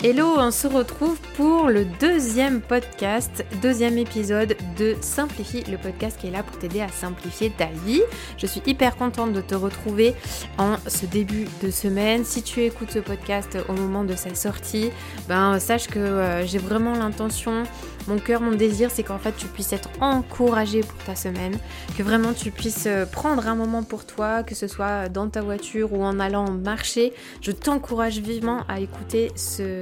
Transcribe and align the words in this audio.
Hello, 0.00 0.36
on 0.38 0.52
se 0.52 0.68
retrouve 0.68 1.18
pour 1.34 1.66
le 1.66 1.84
deuxième 1.84 2.60
podcast, 2.60 3.44
deuxième 3.60 3.98
épisode 3.98 4.56
de 4.78 4.94
Simplifie, 5.00 5.64
le 5.68 5.76
podcast 5.76 6.20
qui 6.20 6.28
est 6.28 6.30
là 6.30 6.44
pour 6.44 6.56
t'aider 6.56 6.80
à 6.80 6.86
simplifier 6.86 7.50
ta 7.50 7.66
vie. 7.84 8.02
Je 8.36 8.46
suis 8.46 8.62
hyper 8.64 8.94
contente 8.94 9.32
de 9.32 9.40
te 9.40 9.56
retrouver 9.56 10.14
en 10.56 10.76
ce 10.86 11.04
début 11.04 11.48
de 11.64 11.72
semaine. 11.72 12.24
Si 12.24 12.44
tu 12.44 12.62
écoutes 12.62 12.92
ce 12.92 13.00
podcast 13.00 13.58
au 13.68 13.72
moment 13.72 14.04
de 14.04 14.14
sa 14.14 14.36
sortie, 14.36 14.92
ben 15.28 15.58
sache 15.58 15.88
que 15.88 15.98
euh, 15.98 16.46
j'ai 16.46 16.58
vraiment 16.58 16.92
l'intention 16.92 17.64
mon 18.08 18.18
cœur, 18.18 18.40
mon 18.40 18.52
désir, 18.52 18.90
c'est 18.90 19.02
qu'en 19.02 19.18
fait 19.18 19.36
tu 19.36 19.46
puisses 19.46 19.74
être 19.74 19.90
encouragé 20.00 20.80
pour 20.80 20.96
ta 21.04 21.14
semaine, 21.14 21.58
que 21.96 22.02
vraiment 22.02 22.32
tu 22.32 22.50
puisses 22.50 22.86
euh, 22.86 23.04
prendre 23.04 23.46
un 23.46 23.54
moment 23.54 23.82
pour 23.82 24.06
toi, 24.06 24.42
que 24.42 24.54
ce 24.54 24.66
soit 24.66 25.10
dans 25.10 25.28
ta 25.28 25.42
voiture 25.42 25.92
ou 25.92 26.02
en 26.02 26.18
allant 26.18 26.50
marcher. 26.50 27.12
Je 27.42 27.52
t'encourage 27.52 28.20
vivement 28.20 28.62
à 28.66 28.80
écouter 28.80 29.30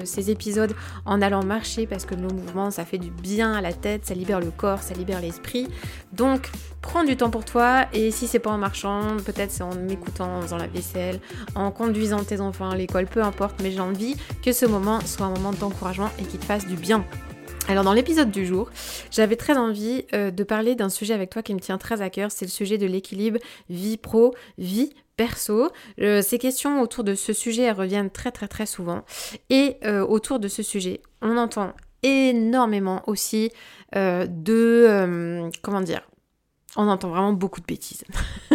ces 0.06 0.30
épisodes 0.30 0.74
en 1.04 1.20
allant 1.20 1.44
marcher 1.44 1.86
parce 1.86 2.04
que 2.04 2.14
le 2.14 2.28
mouvement, 2.28 2.70
ça 2.70 2.84
fait 2.84 2.98
du 2.98 3.10
bien 3.10 3.52
à 3.52 3.60
la 3.60 3.72
tête, 3.72 4.06
ça 4.06 4.14
libère 4.14 4.40
le 4.40 4.50
corps, 4.50 4.82
ça 4.82 4.94
libère 4.94 5.20
l'esprit. 5.20 5.68
Donc, 6.12 6.50
prends 6.80 7.04
du 7.04 7.16
temps 7.16 7.30
pour 7.30 7.44
toi 7.44 7.86
et 7.92 8.10
si 8.10 8.26
c'est 8.26 8.38
pas 8.38 8.50
en 8.50 8.58
marchant, 8.58 9.16
peut-être 9.24 9.50
c'est 9.50 9.62
en 9.62 9.74
m'écoutant, 9.74 10.38
en 10.38 10.42
faisant 10.42 10.58
la 10.58 10.66
vaisselle, 10.66 11.20
en 11.54 11.70
conduisant 11.70 12.22
tes 12.24 12.40
enfants 12.40 12.70
à 12.70 12.76
l'école, 12.76 13.06
peu 13.06 13.22
importe, 13.22 13.60
mais 13.62 13.70
j'ai 13.70 13.80
envie 13.80 14.16
que 14.42 14.52
ce 14.52 14.66
moment 14.66 15.00
soit 15.00 15.26
un 15.26 15.30
moment 15.30 15.52
d'encouragement 15.52 16.10
et 16.18 16.22
qui 16.22 16.38
te 16.38 16.44
fasse 16.44 16.66
du 16.66 16.76
bien. 16.76 17.04
Alors 17.68 17.82
dans 17.82 17.92
l'épisode 17.92 18.30
du 18.30 18.46
jour, 18.46 18.70
j'avais 19.10 19.34
très 19.34 19.56
envie 19.56 20.04
euh, 20.14 20.30
de 20.30 20.44
parler 20.44 20.76
d'un 20.76 20.88
sujet 20.88 21.14
avec 21.14 21.30
toi 21.30 21.42
qui 21.42 21.52
me 21.52 21.58
tient 21.58 21.78
très 21.78 22.00
à 22.00 22.10
cœur, 22.10 22.30
c'est 22.30 22.44
le 22.44 22.50
sujet 22.50 22.78
de 22.78 22.86
l'équilibre 22.86 23.40
vie 23.68 23.96
pro, 23.96 24.34
vie 24.56 24.92
perso. 25.16 25.70
Euh, 26.00 26.22
ces 26.22 26.38
questions 26.38 26.80
autour 26.80 27.04
de 27.04 27.14
ce 27.14 27.32
sujet, 27.32 27.70
reviennent 27.70 28.10
très 28.10 28.32
très 28.32 28.48
très 28.48 28.66
souvent. 28.66 29.04
Et 29.50 29.76
euh, 29.84 30.04
autour 30.04 30.38
de 30.38 30.48
ce 30.48 30.62
sujet, 30.62 31.00
on 31.22 31.36
entend 31.36 31.72
énormément 32.02 33.02
aussi 33.06 33.50
de... 33.94 35.50
comment 35.62 35.80
dire 35.80 36.02
On 36.76 36.88
entend 36.88 37.08
vraiment 37.08 37.32
beaucoup 37.32 37.60
de 37.60 37.66
bêtises. 37.66 38.04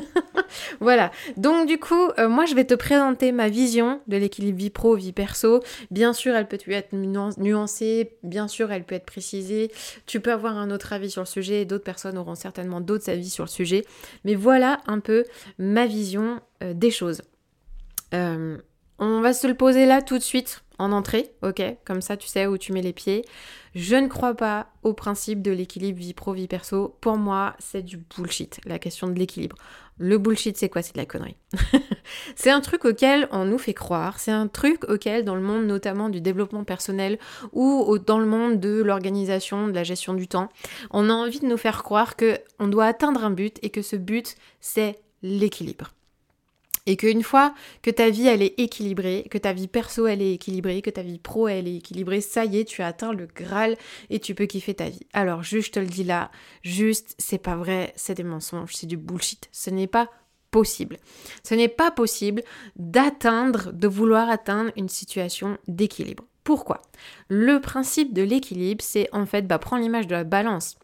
voilà. 0.81 1.11
Donc 1.37 1.67
du 1.67 1.77
coup, 1.77 2.09
euh, 2.17 2.27
moi 2.27 2.45
je 2.45 2.55
vais 2.55 2.65
te 2.65 2.73
présenter 2.73 3.31
ma 3.31 3.49
vision 3.49 4.01
de 4.07 4.17
l'équilibre 4.17 4.57
vie 4.57 4.71
pro, 4.71 4.95
vie 4.95 5.13
perso. 5.13 5.61
Bien 5.91 6.11
sûr, 6.11 6.35
elle 6.35 6.47
peut 6.47 6.57
être 6.67 6.91
nuancée, 6.93 8.17
bien 8.23 8.47
sûr, 8.47 8.71
elle 8.71 8.83
peut 8.83 8.95
être 8.95 9.05
précisée. 9.05 9.71
Tu 10.07 10.19
peux 10.19 10.31
avoir 10.31 10.57
un 10.57 10.71
autre 10.71 10.91
avis 10.91 11.11
sur 11.11 11.21
le 11.21 11.27
sujet, 11.27 11.65
d'autres 11.65 11.83
personnes 11.83 12.17
auront 12.17 12.35
certainement 12.35 12.81
d'autres 12.81 13.09
avis 13.11 13.29
sur 13.29 13.45
le 13.45 13.49
sujet. 13.49 13.85
Mais 14.25 14.33
voilà 14.33 14.79
un 14.87 14.99
peu 14.99 15.23
ma 15.59 15.85
vision 15.85 16.41
euh, 16.63 16.73
des 16.73 16.89
choses. 16.91 17.21
Euh, 18.15 18.57
on 18.97 19.21
va 19.21 19.33
se 19.33 19.47
le 19.47 19.53
poser 19.53 19.85
là 19.85 20.01
tout 20.01 20.17
de 20.17 20.23
suite 20.23 20.63
en 20.79 20.91
entrée, 20.91 21.31
ok? 21.43 21.61
Comme 21.85 22.01
ça, 22.01 22.17
tu 22.17 22.27
sais 22.27 22.47
où 22.47 22.57
tu 22.57 22.73
mets 22.73 22.81
les 22.81 22.93
pieds. 22.93 23.23
Je 23.75 23.95
ne 23.95 24.07
crois 24.07 24.33
pas 24.33 24.67
au 24.83 24.93
principe 24.93 25.41
de 25.41 25.51
l'équilibre 25.51 25.99
vie 25.99 26.13
pro, 26.13 26.33
vie 26.33 26.47
perso. 26.47 26.97
Pour 27.01 27.17
moi, 27.17 27.55
c'est 27.59 27.83
du 27.83 27.97
bullshit, 27.97 28.59
la 28.65 28.79
question 28.79 29.07
de 29.07 29.17
l'équilibre. 29.17 29.55
Le 30.03 30.17
bullshit, 30.17 30.57
c'est 30.57 30.67
quoi? 30.67 30.81
C'est 30.81 30.93
de 30.93 30.97
la 30.97 31.05
connerie. 31.05 31.35
c'est 32.35 32.49
un 32.49 32.59
truc 32.59 32.85
auquel 32.85 33.27
on 33.31 33.45
nous 33.45 33.59
fait 33.59 33.75
croire. 33.75 34.19
C'est 34.19 34.31
un 34.31 34.47
truc 34.47 34.83
auquel, 34.89 35.23
dans 35.23 35.35
le 35.35 35.41
monde 35.41 35.67
notamment 35.67 36.09
du 36.09 36.21
développement 36.21 36.63
personnel 36.63 37.19
ou 37.51 37.99
dans 37.99 38.17
le 38.17 38.25
monde 38.25 38.59
de 38.59 38.81
l'organisation, 38.81 39.67
de 39.67 39.73
la 39.73 39.83
gestion 39.83 40.15
du 40.15 40.27
temps, 40.27 40.49
on 40.89 41.07
a 41.11 41.13
envie 41.13 41.39
de 41.39 41.45
nous 41.45 41.57
faire 41.57 41.83
croire 41.83 42.15
que 42.15 42.39
on 42.57 42.67
doit 42.67 42.85
atteindre 42.85 43.23
un 43.23 43.29
but 43.29 43.59
et 43.61 43.69
que 43.69 43.83
ce 43.83 43.95
but, 43.95 44.35
c'est 44.59 44.99
l'équilibre. 45.21 45.91
Et 46.85 46.97
qu'une 46.97 47.23
fois 47.23 47.53
que 47.81 47.91
ta 47.91 48.09
vie 48.09 48.27
elle 48.27 48.41
est 48.41 48.59
équilibrée, 48.59 49.27
que 49.29 49.37
ta 49.37 49.53
vie 49.53 49.67
perso 49.67 50.07
elle 50.07 50.21
est 50.21 50.33
équilibrée, 50.33 50.81
que 50.81 50.89
ta 50.89 51.03
vie 51.03 51.19
pro 51.19 51.47
elle 51.47 51.67
est 51.67 51.77
équilibrée, 51.77 52.21
ça 52.21 52.45
y 52.45 52.59
est, 52.59 52.65
tu 52.65 52.81
as 52.81 52.87
atteint 52.87 53.13
le 53.13 53.27
Graal 53.27 53.77
et 54.09 54.19
tu 54.19 54.35
peux 54.35 54.45
kiffer 54.45 54.73
ta 54.73 54.89
vie. 54.89 55.05
Alors 55.13 55.43
juste, 55.43 55.67
je 55.67 55.71
te 55.73 55.79
le 55.79 55.85
dis 55.85 56.03
là, 56.03 56.31
juste, 56.63 57.15
c'est 57.17 57.37
pas 57.37 57.55
vrai, 57.55 57.93
c'est 57.95 58.15
des 58.15 58.23
mensonges, 58.23 58.73
c'est 58.73 58.87
du 58.87 58.97
bullshit. 58.97 59.49
Ce 59.51 59.69
n'est 59.69 59.87
pas 59.87 60.09
possible. 60.51 60.97
Ce 61.43 61.55
n'est 61.55 61.69
pas 61.69 61.91
possible 61.91 62.43
d'atteindre, 62.75 63.71
de 63.71 63.87
vouloir 63.87 64.29
atteindre 64.29 64.71
une 64.75 64.89
situation 64.89 65.57
d'équilibre. 65.67 66.25
Pourquoi? 66.43 66.81
Le 67.29 67.59
principe 67.59 68.13
de 68.13 68.21
l'équilibre, 68.21 68.83
c'est 68.83 69.07
en 69.13 69.25
fait, 69.25 69.47
bah, 69.47 69.59
prends 69.59 69.77
l'image 69.77 70.07
de 70.07 70.15
la 70.15 70.23
balance. 70.23 70.75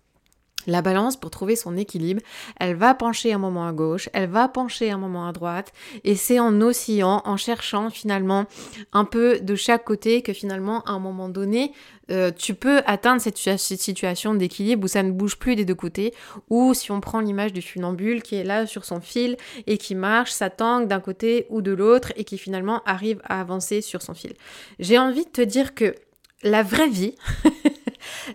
La 0.67 0.81
balance, 0.81 1.17
pour 1.17 1.31
trouver 1.31 1.55
son 1.55 1.75
équilibre, 1.75 2.22
elle 2.59 2.75
va 2.75 2.94
pencher 2.94 3.33
un 3.33 3.38
moment 3.38 3.67
à 3.67 3.72
gauche, 3.72 4.09
elle 4.13 4.29
va 4.29 4.47
pencher 4.47 4.91
un 4.91 4.97
moment 4.97 5.28
à 5.28 5.31
droite, 5.31 5.73
et 6.03 6.16
c'est 6.16 6.39
en 6.39 6.61
oscillant, 6.61 7.22
en 7.25 7.38
cherchant 7.38 7.89
finalement 7.89 8.45
un 8.94 9.06
peu 9.06 9.39
de 9.39 9.56
chaque 9.56 9.85
côté 9.85 10.22
que 10.22 10.33
finalement, 10.33 10.81
à 10.81 10.91
un 10.91 11.00
moment 11.00 11.29
donné, 11.29 11.72
euh, 12.09 12.31
tu 12.31 12.53
peux 12.53 12.81
atteindre 12.85 13.22
cette, 13.22 13.38
situation 13.38 14.33
d'équilibre 14.33 14.85
où 14.85 14.88
ça 14.88 15.03
ne 15.03 15.11
bouge 15.11 15.38
plus 15.38 15.56
des 15.56 15.66
deux 15.66 15.75
côtés, 15.75 16.13
ou 16.50 16.73
si 16.73 16.91
on 16.91 17.01
prend 17.01 17.19
l'image 17.19 17.53
du 17.53 17.61
funambule 17.61 18.22
qui 18.22 18.35
est 18.35 18.44
là 18.44 18.66
sur 18.66 18.85
son 18.85 19.01
fil 19.01 19.38
et 19.66 19.77
qui 19.77 19.95
marche, 19.95 20.31
ça 20.31 20.50
tangue 20.50 20.88
d'un 20.88 21.00
côté 21.00 21.47
ou 21.50 21.61
de 21.61 21.72
l'autre, 21.72 22.13
et 22.16 22.23
qui 22.23 22.38
finalement 22.38 22.81
arrive 22.85 23.22
à 23.23 23.41
avancer 23.41 23.81
sur 23.81 24.01
son 24.01 24.13
fil. 24.13 24.33
J'ai 24.79 24.97
envie 24.97 25.25
de 25.25 25.29
te 25.29 25.41
dire 25.41 25.73
que 25.73 25.95
la 26.44 26.63
vraie 26.63 26.89
vie, 26.89 27.16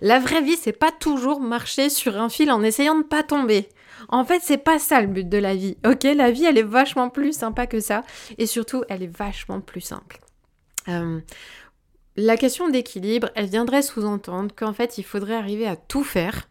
La 0.03 0.19
vraie 0.19 0.43
vie, 0.43 0.57
c'est 0.57 0.73
pas 0.73 0.91
toujours 0.91 1.39
marcher 1.39 1.89
sur 1.89 2.21
un 2.21 2.29
fil 2.29 2.51
en 2.51 2.65
essayant 2.65 2.97
de 2.97 3.05
pas 3.05 3.23
tomber. 3.23 3.69
En 4.09 4.25
fait, 4.25 4.41
c'est 4.43 4.59
pas 4.59 4.81
ça 4.81 5.01
le 5.01 5.07
but 5.07 5.29
de 5.29 5.39
la 5.39 5.55
vie. 5.55 5.77
Ok, 5.87 6.03
la 6.03 6.33
vie, 6.33 6.45
elle 6.45 6.59
est 6.59 6.65
vachement 6.65 7.09
plus 7.09 7.33
sympa 7.33 7.69
que 7.69 7.79
ça. 7.79 8.03
Et 8.37 8.47
surtout, 8.47 8.83
elle 8.89 9.05
est 9.05 9.17
vachement 9.17 9.61
plus 9.61 9.81
simple. 9.81 10.19
Euh, 10.89 11.21
la 12.17 12.37
question 12.37 12.69
d'équilibre, 12.69 13.31
elle 13.37 13.47
viendrait 13.47 13.83
sous-entendre 13.83 14.53
qu'en 14.57 14.73
fait, 14.73 14.99
il 14.99 15.05
faudrait 15.05 15.37
arriver 15.37 15.69
à 15.69 15.77
tout 15.77 16.03
faire, 16.03 16.49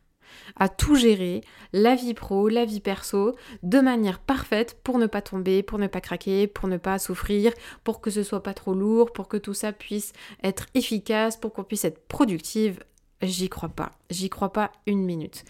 à 0.56 0.70
tout 0.70 0.96
gérer, 0.96 1.42
la 1.74 1.96
vie 1.96 2.14
pro, 2.14 2.48
la 2.48 2.64
vie 2.64 2.80
perso, 2.80 3.36
de 3.64 3.82
manière 3.82 4.20
parfaite 4.20 4.80
pour 4.82 4.98
ne 4.98 5.08
pas 5.08 5.22
tomber, 5.22 5.62
pour 5.62 5.78
ne 5.78 5.88
pas 5.88 6.00
craquer, 6.00 6.48
pour 6.48 6.70
ne 6.70 6.78
pas 6.78 7.00
souffrir, 7.00 7.52
pour 7.84 8.00
que 8.00 8.12
ce 8.12 8.24
soit 8.24 8.44
pas 8.44 8.54
trop 8.54 8.74
lourd, 8.74 9.12
pour 9.12 9.28
que 9.28 9.36
tout 9.36 9.54
ça 9.54 9.74
puisse 9.74 10.14
être 10.42 10.68
efficace, 10.74 11.36
pour 11.36 11.52
qu'on 11.52 11.66
puisse 11.66 11.84
être 11.84 12.08
productive, 12.08 12.80
J'y 13.22 13.50
crois 13.50 13.70
pas. 13.70 13.92
J'y 14.10 14.30
crois 14.30 14.52
pas 14.52 14.72
une 14.88 15.04
minute. 15.04 15.44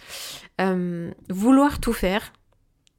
Euh, 0.60 1.12
vouloir 1.30 1.80
tout 1.80 1.94
faire, 1.94 2.34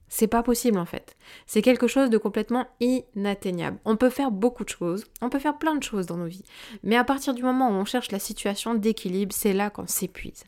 c'est 0.09 0.27
pas 0.27 0.43
possible 0.43 0.79
en 0.79 0.87
fait. 0.87 1.17
C'est 1.47 1.63
quelque 1.63 1.87
chose 1.87 2.11
de 2.11 2.19
complètement 2.19 2.67
inatteignable. 2.81 3.79
On 3.85 3.97
peut 3.97 4.11
faire 4.11 4.31
beaucoup 4.31 4.65
de 4.65 4.71
choses, 4.71 5.05
on 5.21 5.29
peut 5.29 5.39
faire 5.39 5.59
plein 5.59 5.75
de 5.75 5.83
choses 5.83 6.07
dans 6.07 6.17
nos 6.17 6.27
vies. 6.27 6.45
Mais 6.83 6.97
à 6.97 7.05
partir 7.05 7.35
du 7.35 7.43
moment 7.43 7.69
où 7.69 7.73
on 7.73 7.85
cherche 7.85 8.11
la 8.13 8.19
situation 8.19 8.75
d'équilibre, 8.75 9.35
c'est 9.35 9.53
là 9.53 9.71
qu'on 9.71 9.87
s'épuise. 9.87 10.45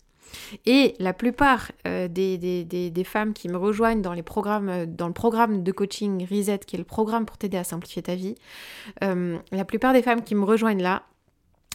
Et 0.67 0.95
la 0.99 1.12
plupart 1.12 1.71
euh, 1.87 2.09
des, 2.09 3.05
femmes 3.05 3.35
qui 3.35 3.49
me 3.49 3.56
rejoignent 3.56 4.01
euh, 4.01 4.87
dans 4.87 5.06
le 5.06 5.12
programme 5.12 5.62
de 5.62 5.73
coaching 5.73 6.27
Reset, 6.29 6.61
qui 6.61 6.77
est 6.77 6.79
le 6.79 6.85
programme 6.85 7.27
pour 7.27 7.37
t'aider 7.37 7.59
à 7.59 7.65
simplifier 7.65 8.03
ta 8.03 8.15
vie, 8.15 8.35
la 9.01 9.65
plupart 9.65 9.93
des 9.93 10.03
femmes 10.03 10.23
qui 10.23 10.35
me 10.35 10.45
rejoignent 10.45 10.83
là 10.83 11.05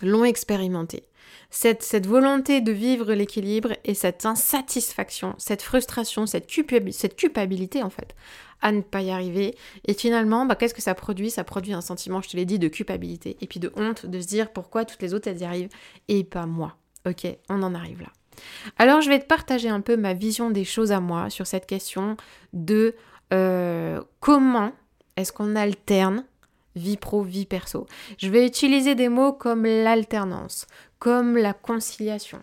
l'ont 0.02 0.26
expérimenté. 0.26 1.09
Cette, 1.50 1.84
cette, 1.84 2.06
volonté 2.06 2.62
de 2.62 2.72
vivre 2.72 3.14
l'équilibre 3.14 3.74
et 3.84 3.94
cette 3.94 4.26
insatisfaction, 4.26 5.36
cette 5.38 5.62
frustration, 5.62 6.26
cette, 6.26 6.48
culpabilité 6.48 7.84
en 7.84 7.90
fait, 7.90 8.16
à 8.62 8.72
ne 8.72 8.82
pas 8.82 9.02
y 9.02 9.12
arriver. 9.12 9.56
Et 9.86 9.94
finalement, 9.94 10.46
bah, 10.46 10.56
qu'est-ce 10.56 10.74
que 10.74 10.82
ça 10.82 10.96
produit? 10.96 11.32
Ça 11.32 11.44
produit 11.44 11.74
un 11.74 11.82
sentiment, 11.82 12.22
je 12.22 12.30
te 12.30 12.38
l'ai 12.38 12.46
dit, 12.46 12.60
de 12.60 12.68
culpabilité 12.68 13.38
et 13.42 13.48
puis 13.48 13.60
de 13.60 13.72
honte, 13.76 14.06
de 14.06 14.20
se 14.20 14.28
dire 14.28 14.52
pourquoi 14.52 14.86
toutes 14.86 15.02
les 15.02 15.14
autres 15.14 15.28
elles 15.28 15.42
y 15.42 15.46
arrivent 15.46 15.70
et 16.08 16.24
pas 16.24 16.46
moi. 16.46 16.76
Ok, 17.08 17.26
on 17.50 17.64
en 17.64 17.74
arrive 17.74 18.02
là. 18.02 18.10
Alors 18.78 19.02
je 19.02 19.10
vais 19.10 19.20
te 19.20 19.26
partager 19.26 19.70
un 19.70 19.82
peu 19.82 19.98
ma 19.98 20.14
vision 20.14 20.50
des 20.50 20.64
choses 20.64 20.92
à 20.92 21.00
moi 21.00 21.30
sur 21.30 21.48
cette 21.48 21.66
question 21.66 22.18
de 22.54 22.96
euh, 23.34 24.02
comment 24.20 24.72
est-ce 25.16 25.32
qu'on 25.32 25.56
alterne 25.56 26.26
vie 26.76 26.98
pro, 26.98 27.24
vie 27.24 27.46
perso? 27.46 27.88
Je 28.18 28.30
vais 28.30 28.46
utiliser 28.46 28.96
des 28.96 29.10
mots 29.10 29.34
comme 29.34 29.66
l'alternance, 29.66 30.68
comme 31.00 31.38
la 31.38 31.54
conciliation. 31.54 32.42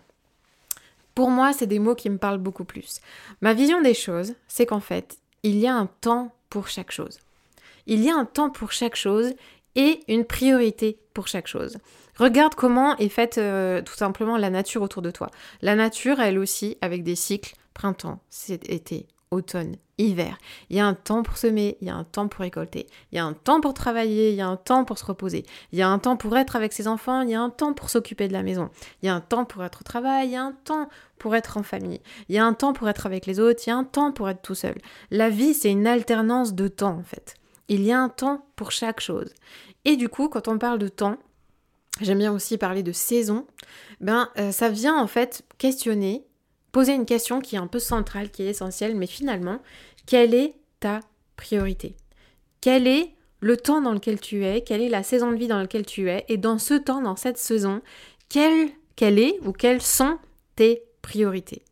Pour 1.15 1.31
moi, 1.31 1.53
c'est 1.53 1.67
des 1.67 1.79
mots 1.79 1.95
qui 1.95 2.11
me 2.11 2.19
parlent 2.19 2.39
beaucoup 2.39 2.65
plus. 2.65 3.01
Ma 3.41 3.55
vision 3.55 3.81
des 3.81 3.95
choses, 3.95 4.35
c'est 4.49 4.67
qu'en 4.67 4.81
fait, 4.81 5.19
il 5.43 5.59
y 5.59 5.67
a 5.67 5.75
un 5.75 5.87
temps 5.87 6.35
pour 6.51 6.69
chaque 6.69 6.91
chose. 6.91 7.19
Il 7.87 8.03
y 8.03 8.11
a 8.11 8.17
un 8.17 8.25
temps 8.25 8.51
pour 8.51 8.73
chaque 8.73 8.97
chose 8.97 9.33
et 9.77 10.01
une 10.09 10.25
priorité 10.25 10.99
pour 11.15 11.29
chaque 11.29 11.47
chose. 11.47 11.79
Regarde 12.17 12.55
comment 12.55 12.97
est 12.97 13.11
faite 13.11 13.39
euh, 13.39 13.83
tout 13.83 13.95
simplement 13.95 14.37
la 14.39 14.51
nature 14.51 14.83
autour 14.83 15.03
de 15.03 15.11
toi. 15.11 15.31
La 15.61 15.75
nature, 15.75 16.21
elle 16.21 16.39
aussi, 16.39 16.79
avec 16.81 17.03
des 17.03 17.15
cycles, 17.15 17.55
printemps, 17.75 18.21
été, 18.49 19.07
automne, 19.31 19.77
hiver. 19.99 20.39
Il 20.71 20.77
y 20.77 20.81
a 20.81 20.87
un 20.87 20.95
temps 20.95 21.23
pour 21.23 21.37
semer, 21.37 21.77
il 21.81 21.87
y 21.87 21.91
a 21.91 21.95
un 21.95 22.05
temps 22.05 22.29
pour 22.29 22.43
récolter, 22.43 22.87
il 23.13 23.17
y 23.17 23.19
a 23.19 23.25
un 23.25 23.33
temps 23.33 23.61
pour 23.61 23.75
travailler, 23.75 24.31
il 24.31 24.37
y 24.37 24.41
a 24.41 24.47
un 24.47 24.57
temps 24.57 24.85
pour 24.85 24.99
se 24.99 25.05
reposer, 25.05 25.45
il 25.73 25.79
y 25.79 25.83
a 25.83 25.89
un 25.89 25.99
temps 25.99 26.17
pour 26.17 26.37
être 26.37 26.57
avec 26.57 26.73
ses 26.73 26.89
enfants, 26.89 27.23
il 27.23 27.31
y 27.31 27.35
a 27.35 27.41
un 27.41 27.51
temps 27.51 27.73
pour 27.73 27.91
s'occuper 27.91 28.29
de 28.29 28.33
la 28.33 28.43
maison, 28.43 28.71
il 29.03 29.07
y 29.07 29.09
a 29.09 29.15
un 29.15 29.21
temps 29.21 29.45
pour 29.45 29.65
être 29.65 29.81
au 29.81 29.85
travail, 29.85 30.29
il 30.29 30.33
y 30.33 30.37
a 30.37 30.43
un 30.43 30.53
temps 30.65 30.89
pour 31.19 31.35
être 31.35 31.57
en 31.57 31.63
famille, 31.63 32.01
il 32.29 32.35
y 32.35 32.39
a 32.39 32.45
un 32.45 32.55
temps 32.55 32.73
pour 32.73 32.89
être 32.89 33.07
avec 33.07 33.27
les 33.27 33.41
autres, 33.41 33.63
il 33.67 33.71
y 33.71 33.73
a 33.73 33.77
un 33.77 33.85
temps 33.85 34.13
pour 34.13 34.29
être 34.29 34.43
tout 34.43 34.55
seul. 34.55 34.77
La 35.11 35.31
vie, 35.31 35.55
c'est 35.55 35.71
une 35.71 35.87
alternance 35.87 36.55
de 36.55 36.69
temps 36.69 36.97
en 36.99 37.05
fait. 37.05 37.35
Il 37.69 37.83
y 37.83 37.93
a 37.93 38.01
un 38.01 38.09
temps 38.09 38.47
pour 38.55 38.71
chaque 38.71 39.01
chose. 39.01 39.33
Et 39.85 39.97
du 39.97 40.09
coup, 40.09 40.29
quand 40.29 40.47
on 40.47 40.59
parle 40.59 40.79
de 40.79 40.89
temps, 40.89 41.17
j'aime 42.01 42.19
bien 42.19 42.33
aussi 42.33 42.59
parler 42.59 42.83
de 42.83 42.93
saison, 42.93 43.47
ben 44.01 44.29
euh, 44.39 44.53
ça 44.53 44.69
vient 44.69 44.97
en 44.97 45.07
fait 45.07 45.45
questionner, 45.59 46.26
poser 46.77 46.93
une 46.93 47.07
question 47.07 47.41
qui 47.41 47.57
est 47.57 47.59
un 47.59 47.69
peu 47.69 47.79
centrale, 47.79 48.31
qui 48.31 48.43
est 48.43 48.51
essentielle, 48.51 48.97
mais 48.97 49.07
finalement, 49.07 49.63
quelle 50.05 50.35
est 50.35 50.57
ta 50.79 51.01
priorité? 51.35 51.97
Quel 52.61 52.87
est 52.87 53.15
le 53.41 53.57
temps 53.57 53.81
dans 53.81 53.95
lequel 53.95 54.21
tu 54.21 54.45
es? 54.45 54.61
Quelle 54.61 54.83
est 54.83 54.91
la 54.91 55.03
saison 55.03 55.31
de 55.31 55.37
vie 55.37 55.49
dans 55.49 55.57
laquelle 55.57 55.87
tu 55.87 56.11
es? 56.11 56.27
Et 56.29 56.37
dans 56.37 56.59
ce 56.59 56.75
temps, 56.75 57.01
dans 57.01 57.17
cette 57.17 57.39
saison, 57.39 57.81
quelle, 58.29 58.69
quelle 58.95 59.19
est 59.19 59.39
ou 59.47 59.53
quelles 59.53 59.81
sont 59.81 60.19
tes 60.55 60.83
priorités? 61.01 61.65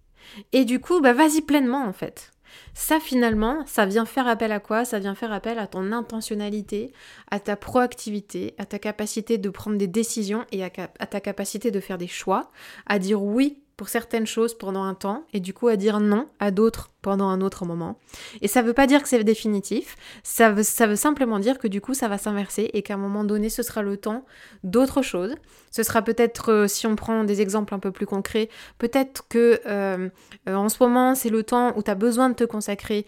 Et 0.55 0.65
du 0.65 0.81
coup, 0.81 1.03
bah 1.03 1.13
vas-y 1.13 1.43
pleinement 1.43 1.85
en 1.85 1.93
fait. 1.93 2.31
Ça 2.73 2.99
finalement, 2.99 3.67
ça 3.67 3.85
vient 3.85 4.07
faire 4.07 4.27
appel 4.27 4.53
à 4.53 4.61
quoi? 4.61 4.87
Ça 4.87 5.01
vient 5.01 5.15
faire 5.15 5.33
appel 5.33 5.59
à 5.59 5.67
ton 5.67 5.93
intentionnalité, 5.93 6.95
à 7.31 7.41
ta 7.41 7.57
proactivité, 7.57 8.55
à 8.57 8.65
ta 8.65 8.79
capacité 8.79 9.37
de 9.37 9.51
prendre 9.51 9.77
des 9.77 9.87
décisions 9.87 10.47
et 10.51 10.65
à, 10.65 10.71
à 10.99 11.07
ta 11.07 11.21
capacité 11.21 11.71
de 11.71 11.81
faire 11.81 11.99
des 11.99 12.09
choix, 12.09 12.51
à 12.87 12.99
dire 12.99 13.23
oui 13.23 13.64
pour 13.77 13.89
certaines 13.89 14.27
choses 14.27 14.55
pendant 14.55 14.85
un 14.85 14.95
temps 14.95 15.25
et 15.33 15.41
du 15.41 15.53
coup 15.53 15.69
à 15.69 15.77
dire 15.77 16.01
non 16.01 16.29
à 16.39 16.51
d'autres 16.51 16.91
pendant 17.05 17.29
un 17.29 17.43
autre 17.43 17.67
moment. 17.67 17.99
Et 18.41 18.49
ça 18.49 18.63
veut 18.63 18.73
pas 18.73 18.87
dire 18.87 19.03
que 19.03 19.09
c'est 19.09 19.23
définitif, 19.23 19.95
ça 20.23 20.51
veut, 20.51 20.63
simplement 20.63 21.39
dire 21.39 21.59
que 21.59 21.69
du 21.69 21.83
coup 21.83 21.93
ça 21.93 22.09
va 22.09 22.17
s'inverser 22.17 22.71
et 22.73 22.83
qu'à 22.83 22.95
un 22.95 22.99
moment 22.99 23.25
donné 23.25 23.51
ce 23.51 23.63
sera 23.63 23.83
le 23.83 23.99
temps 23.99 24.25
d'autres 24.63 25.03
choses. 25.03 25.35
Ce 25.71 25.83
sera 25.83 26.01
peut-être, 26.01 26.51
euh, 26.51 26.67
si 26.67 26.87
on 26.87 26.97
prend 26.97 27.25
des 27.25 27.43
exemples 27.43 27.75
un 27.75 27.79
peu 27.79 27.91
plus 27.91 28.07
concrets, 28.07 28.49
peut-être 28.79 29.27
que 29.29 29.61
euh, 29.67 30.09
euh, 30.49 30.55
en 30.55 30.71
ce 30.71 30.83
moment 30.83 31.15
c'est 31.15 31.29
le 31.29 31.43
temps 31.43 31.77
où 31.77 31.83
tu 31.83 31.91
as 31.91 31.95
besoin 31.95 32.31
de 32.31 32.35
te 32.35 32.45
consacrer 32.45 33.07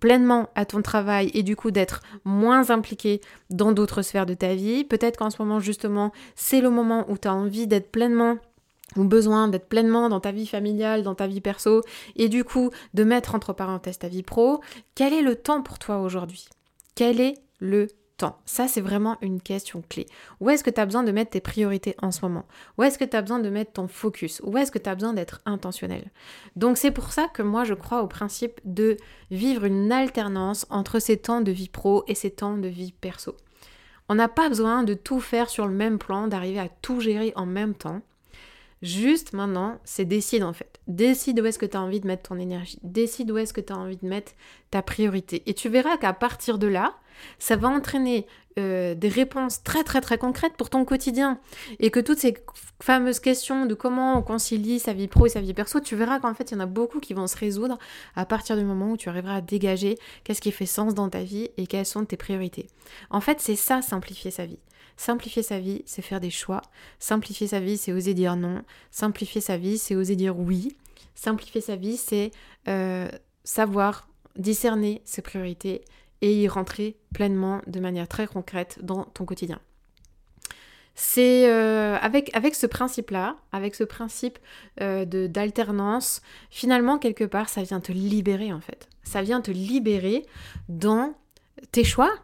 pleinement 0.00 0.48
à 0.54 0.64
ton 0.64 0.80
travail 0.80 1.30
et 1.34 1.42
du 1.42 1.54
coup 1.54 1.70
d'être 1.70 2.00
moins 2.24 2.70
impliqué 2.70 3.20
dans 3.50 3.72
d'autres 3.72 4.02
sphères 4.02 4.26
de 4.26 4.34
ta 4.34 4.54
vie. 4.54 4.84
Peut-être 4.84 5.18
qu'en 5.18 5.30
ce 5.30 5.42
moment 5.42 5.60
justement 5.60 6.12
c'est 6.34 6.60
le 6.60 6.70
moment 6.70 7.04
où 7.10 7.18
tu 7.18 7.28
as 7.28 7.34
envie 7.34 7.66
d'être 7.66 7.90
pleinement 7.90 8.38
ou 8.96 9.04
besoin 9.04 9.48
d'être 9.48 9.68
pleinement 9.68 10.08
dans 10.08 10.20
ta 10.20 10.32
vie 10.32 10.46
familiale, 10.46 11.02
dans 11.02 11.14
ta 11.14 11.26
vie 11.26 11.40
perso, 11.40 11.82
et 12.16 12.28
du 12.28 12.44
coup 12.44 12.70
de 12.94 13.04
mettre 13.04 13.34
entre 13.34 13.52
parenthèses 13.52 13.98
ta 13.98 14.08
vie 14.08 14.22
pro, 14.22 14.60
quel 14.94 15.12
est 15.12 15.22
le 15.22 15.36
temps 15.36 15.62
pour 15.62 15.78
toi 15.78 15.98
aujourd'hui? 15.98 16.46
Quel 16.94 17.20
est 17.20 17.34
le 17.58 17.88
temps? 18.16 18.38
Ça, 18.44 18.68
c'est 18.68 18.80
vraiment 18.80 19.16
une 19.20 19.40
question 19.40 19.82
clé. 19.88 20.06
Où 20.40 20.50
est-ce 20.50 20.62
que 20.62 20.70
tu 20.70 20.80
as 20.80 20.86
besoin 20.86 21.02
de 21.02 21.10
mettre 21.10 21.32
tes 21.32 21.40
priorités 21.40 21.96
en 22.02 22.12
ce 22.12 22.20
moment? 22.22 22.46
Où 22.78 22.82
est-ce 22.82 22.98
que 22.98 23.04
tu 23.04 23.16
as 23.16 23.22
besoin 23.22 23.40
de 23.40 23.48
mettre 23.48 23.72
ton 23.72 23.88
focus? 23.88 24.40
Où 24.44 24.56
est-ce 24.58 24.70
que 24.70 24.78
tu 24.78 24.88
as 24.88 24.94
besoin 24.94 25.12
d'être 25.12 25.40
intentionnel? 25.44 26.10
Donc 26.54 26.76
c'est 26.76 26.90
pour 26.90 27.12
ça 27.12 27.28
que 27.28 27.42
moi 27.42 27.64
je 27.64 27.74
crois 27.74 28.02
au 28.02 28.06
principe 28.06 28.60
de 28.64 28.96
vivre 29.30 29.64
une 29.64 29.90
alternance 29.90 30.66
entre 30.70 30.98
ces 30.98 31.16
temps 31.16 31.40
de 31.40 31.50
vie 31.50 31.68
pro 31.68 32.04
et 32.06 32.14
ces 32.14 32.30
temps 32.30 32.56
de 32.56 32.68
vie 32.68 32.92
perso. 32.92 33.36
On 34.08 34.14
n'a 34.14 34.28
pas 34.28 34.48
besoin 34.48 34.82
de 34.82 34.94
tout 34.94 35.20
faire 35.20 35.48
sur 35.48 35.66
le 35.66 35.74
même 35.74 35.98
plan, 35.98 36.28
d'arriver 36.28 36.60
à 36.60 36.68
tout 36.68 37.00
gérer 37.00 37.32
en 37.34 37.46
même 37.46 37.74
temps. 37.74 38.02
Juste 38.82 39.32
maintenant, 39.32 39.78
c'est 39.84 40.04
décide 40.04 40.42
en 40.42 40.52
fait. 40.52 40.80
Décide 40.88 41.40
où 41.40 41.46
est-ce 41.46 41.58
que 41.58 41.66
tu 41.66 41.76
as 41.76 41.80
envie 41.80 42.00
de 42.00 42.06
mettre 42.06 42.28
ton 42.28 42.38
énergie. 42.38 42.80
Décide 42.82 43.30
où 43.30 43.38
est-ce 43.38 43.52
que 43.52 43.60
tu 43.60 43.72
as 43.72 43.76
envie 43.76 43.96
de 43.96 44.06
mettre 44.06 44.32
ta 44.70 44.82
priorité. 44.82 45.44
Et 45.46 45.54
tu 45.54 45.68
verras 45.68 45.96
qu'à 45.96 46.12
partir 46.12 46.58
de 46.58 46.66
là, 46.66 46.96
ça 47.38 47.54
va 47.54 47.68
entraîner 47.68 48.26
euh, 48.58 48.94
des 48.94 49.08
réponses 49.08 49.62
très 49.62 49.84
très 49.84 50.00
très 50.00 50.18
concrètes 50.18 50.54
pour 50.58 50.68
ton 50.68 50.84
quotidien. 50.84 51.38
Et 51.78 51.90
que 51.90 52.00
toutes 52.00 52.18
ces 52.18 52.34
fameuses 52.82 53.20
questions 53.20 53.66
de 53.66 53.74
comment 53.74 54.18
on 54.18 54.22
concilie 54.22 54.80
sa 54.80 54.92
vie 54.92 55.06
pro 55.06 55.26
et 55.26 55.28
sa 55.28 55.40
vie 55.40 55.54
perso, 55.54 55.78
tu 55.78 55.94
verras 55.94 56.18
qu'en 56.18 56.34
fait, 56.34 56.50
il 56.50 56.54
y 56.54 56.56
en 56.56 56.60
a 56.60 56.66
beaucoup 56.66 56.98
qui 56.98 57.14
vont 57.14 57.28
se 57.28 57.36
résoudre 57.36 57.78
à 58.16 58.26
partir 58.26 58.56
du 58.56 58.64
moment 58.64 58.90
où 58.90 58.96
tu 58.96 59.08
arriveras 59.08 59.36
à 59.36 59.40
dégager 59.40 59.96
qu'est-ce 60.24 60.40
qui 60.40 60.50
fait 60.50 60.66
sens 60.66 60.94
dans 60.94 61.08
ta 61.08 61.22
vie 61.22 61.50
et 61.56 61.68
quelles 61.68 61.86
sont 61.86 62.04
tes 62.04 62.16
priorités. 62.16 62.66
En 63.10 63.20
fait, 63.20 63.40
c'est 63.40 63.56
ça, 63.56 63.80
simplifier 63.80 64.32
sa 64.32 64.44
vie. 64.44 64.58
Simplifier 65.02 65.42
sa 65.42 65.58
vie, 65.58 65.82
c'est 65.84 66.00
faire 66.00 66.20
des 66.20 66.30
choix. 66.30 66.62
Simplifier 67.00 67.48
sa 67.48 67.58
vie, 67.58 67.76
c'est 67.76 67.92
oser 67.92 68.14
dire 68.14 68.36
non. 68.36 68.62
Simplifier 68.92 69.40
sa 69.40 69.56
vie, 69.56 69.76
c'est 69.76 69.96
oser 69.96 70.14
dire 70.14 70.38
oui. 70.38 70.76
Simplifier 71.16 71.60
sa 71.60 71.74
vie, 71.74 71.96
c'est 71.96 72.30
euh, 72.68 73.08
savoir 73.42 74.06
discerner 74.36 75.02
ses 75.04 75.20
priorités 75.20 75.84
et 76.20 76.42
y 76.42 76.46
rentrer 76.46 76.94
pleinement 77.12 77.62
de 77.66 77.80
manière 77.80 78.06
très 78.06 78.28
concrète 78.28 78.78
dans 78.80 79.02
ton 79.02 79.24
quotidien. 79.24 79.58
C'est 80.94 81.50
euh, 81.50 81.96
avec, 82.00 82.30
ce 82.54 82.66
principe-là, 82.68 83.38
avec 83.50 83.74
ce 83.74 83.82
principe 83.82 84.38
euh, 84.80 85.04
d'alternance, 85.04 86.22
finalement, 86.48 86.98
quelque 86.98 87.24
part, 87.24 87.48
ça 87.48 87.64
vient 87.64 87.80
te 87.80 87.90
libérer 87.90 88.52
en 88.52 88.60
fait. 88.60 88.88
Ça 89.02 89.20
vient 89.20 89.40
te 89.40 89.50
libérer 89.50 90.24
dans 90.68 91.16
tes 91.72 91.82
choix, 91.82 92.14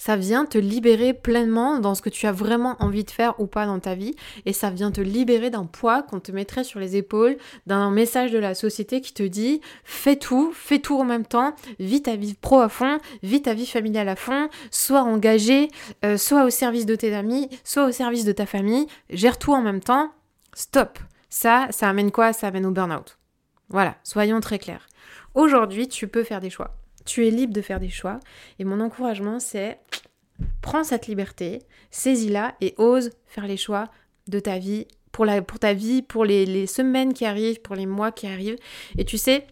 ça 0.00 0.16
vient 0.16 0.46
te 0.46 0.56
libérer 0.56 1.12
pleinement 1.12 1.78
dans 1.78 1.94
ce 1.94 2.00
que 2.00 2.08
tu 2.08 2.26
as 2.26 2.32
vraiment 2.32 2.74
envie 2.80 3.04
de 3.04 3.10
faire 3.10 3.38
ou 3.38 3.46
pas 3.46 3.66
dans 3.66 3.80
ta 3.80 3.94
vie, 3.94 4.16
et 4.46 4.54
ça 4.54 4.70
vient 4.70 4.90
te 4.90 5.02
libérer 5.02 5.50
d'un 5.50 5.66
poids 5.66 6.02
qu'on 6.02 6.20
te 6.20 6.32
mettrait 6.32 6.64
sur 6.64 6.80
les 6.80 6.96
épaules, 6.96 7.36
d'un 7.66 7.90
message 7.90 8.32
de 8.32 8.38
la 8.38 8.54
société 8.54 9.02
qui 9.02 9.12
te 9.12 9.22
dit 9.22 9.60
fais 9.84 10.16
tout, 10.16 10.52
fais 10.54 10.78
tout 10.78 10.98
en 10.98 11.04
même 11.04 11.26
temps, 11.26 11.54
vis 11.78 12.00
ta 12.00 12.16
vie 12.16 12.32
pro 12.32 12.60
à 12.60 12.70
fond, 12.70 12.96
vis 13.22 13.42
ta 13.42 13.52
vie 13.52 13.66
familiale 13.66 14.08
à 14.08 14.16
fond, 14.16 14.48
sois 14.70 15.02
engagé, 15.02 15.68
euh, 16.02 16.16
soit 16.16 16.46
au 16.46 16.50
service 16.50 16.86
de 16.86 16.94
tes 16.94 17.14
amis, 17.14 17.50
soit 17.62 17.84
au 17.84 17.92
service 17.92 18.24
de 18.24 18.32
ta 18.32 18.46
famille, 18.46 18.86
gère 19.10 19.36
tout 19.36 19.52
en 19.52 19.60
même 19.60 19.80
temps, 19.80 20.12
stop. 20.54 20.98
Ça, 21.28 21.66
ça 21.68 21.90
amène 21.90 22.10
quoi? 22.10 22.32
Ça 22.32 22.46
amène 22.46 22.64
au 22.64 22.70
burn-out. 22.70 23.18
Voilà, 23.68 23.96
soyons 24.02 24.40
très 24.40 24.58
clairs. 24.58 24.88
Aujourd'hui, 25.34 25.88
tu 25.88 26.08
peux 26.08 26.24
faire 26.24 26.40
des 26.40 26.48
choix. 26.48 26.74
Tu 27.04 27.26
es 27.26 27.30
libre 27.30 27.52
de 27.52 27.62
faire 27.62 27.80
des 27.80 27.88
choix. 27.88 28.20
Et 28.58 28.64
mon 28.64 28.80
encouragement, 28.80 29.40
c'est 29.40 29.78
prends 30.60 30.84
cette 30.84 31.06
liberté, 31.06 31.60
saisis-la 31.90 32.54
et 32.60 32.74
ose 32.78 33.10
faire 33.26 33.46
les 33.46 33.56
choix 33.56 33.90
de 34.28 34.40
ta 34.40 34.58
vie, 34.58 34.86
pour, 35.12 35.26
ta 35.60 35.74
vie, 35.74 36.02
pour 36.02 36.24
les, 36.24 36.46
les 36.46 36.66
semaines 36.66 37.12
qui 37.12 37.24
arrivent, 37.24 37.60
pour 37.60 37.74
les 37.74 37.86
mois 37.86 38.12
qui 38.12 38.26
arrivent. 38.26 38.56
Et 38.96 39.04
tu 39.04 39.18
sais, 39.18 39.46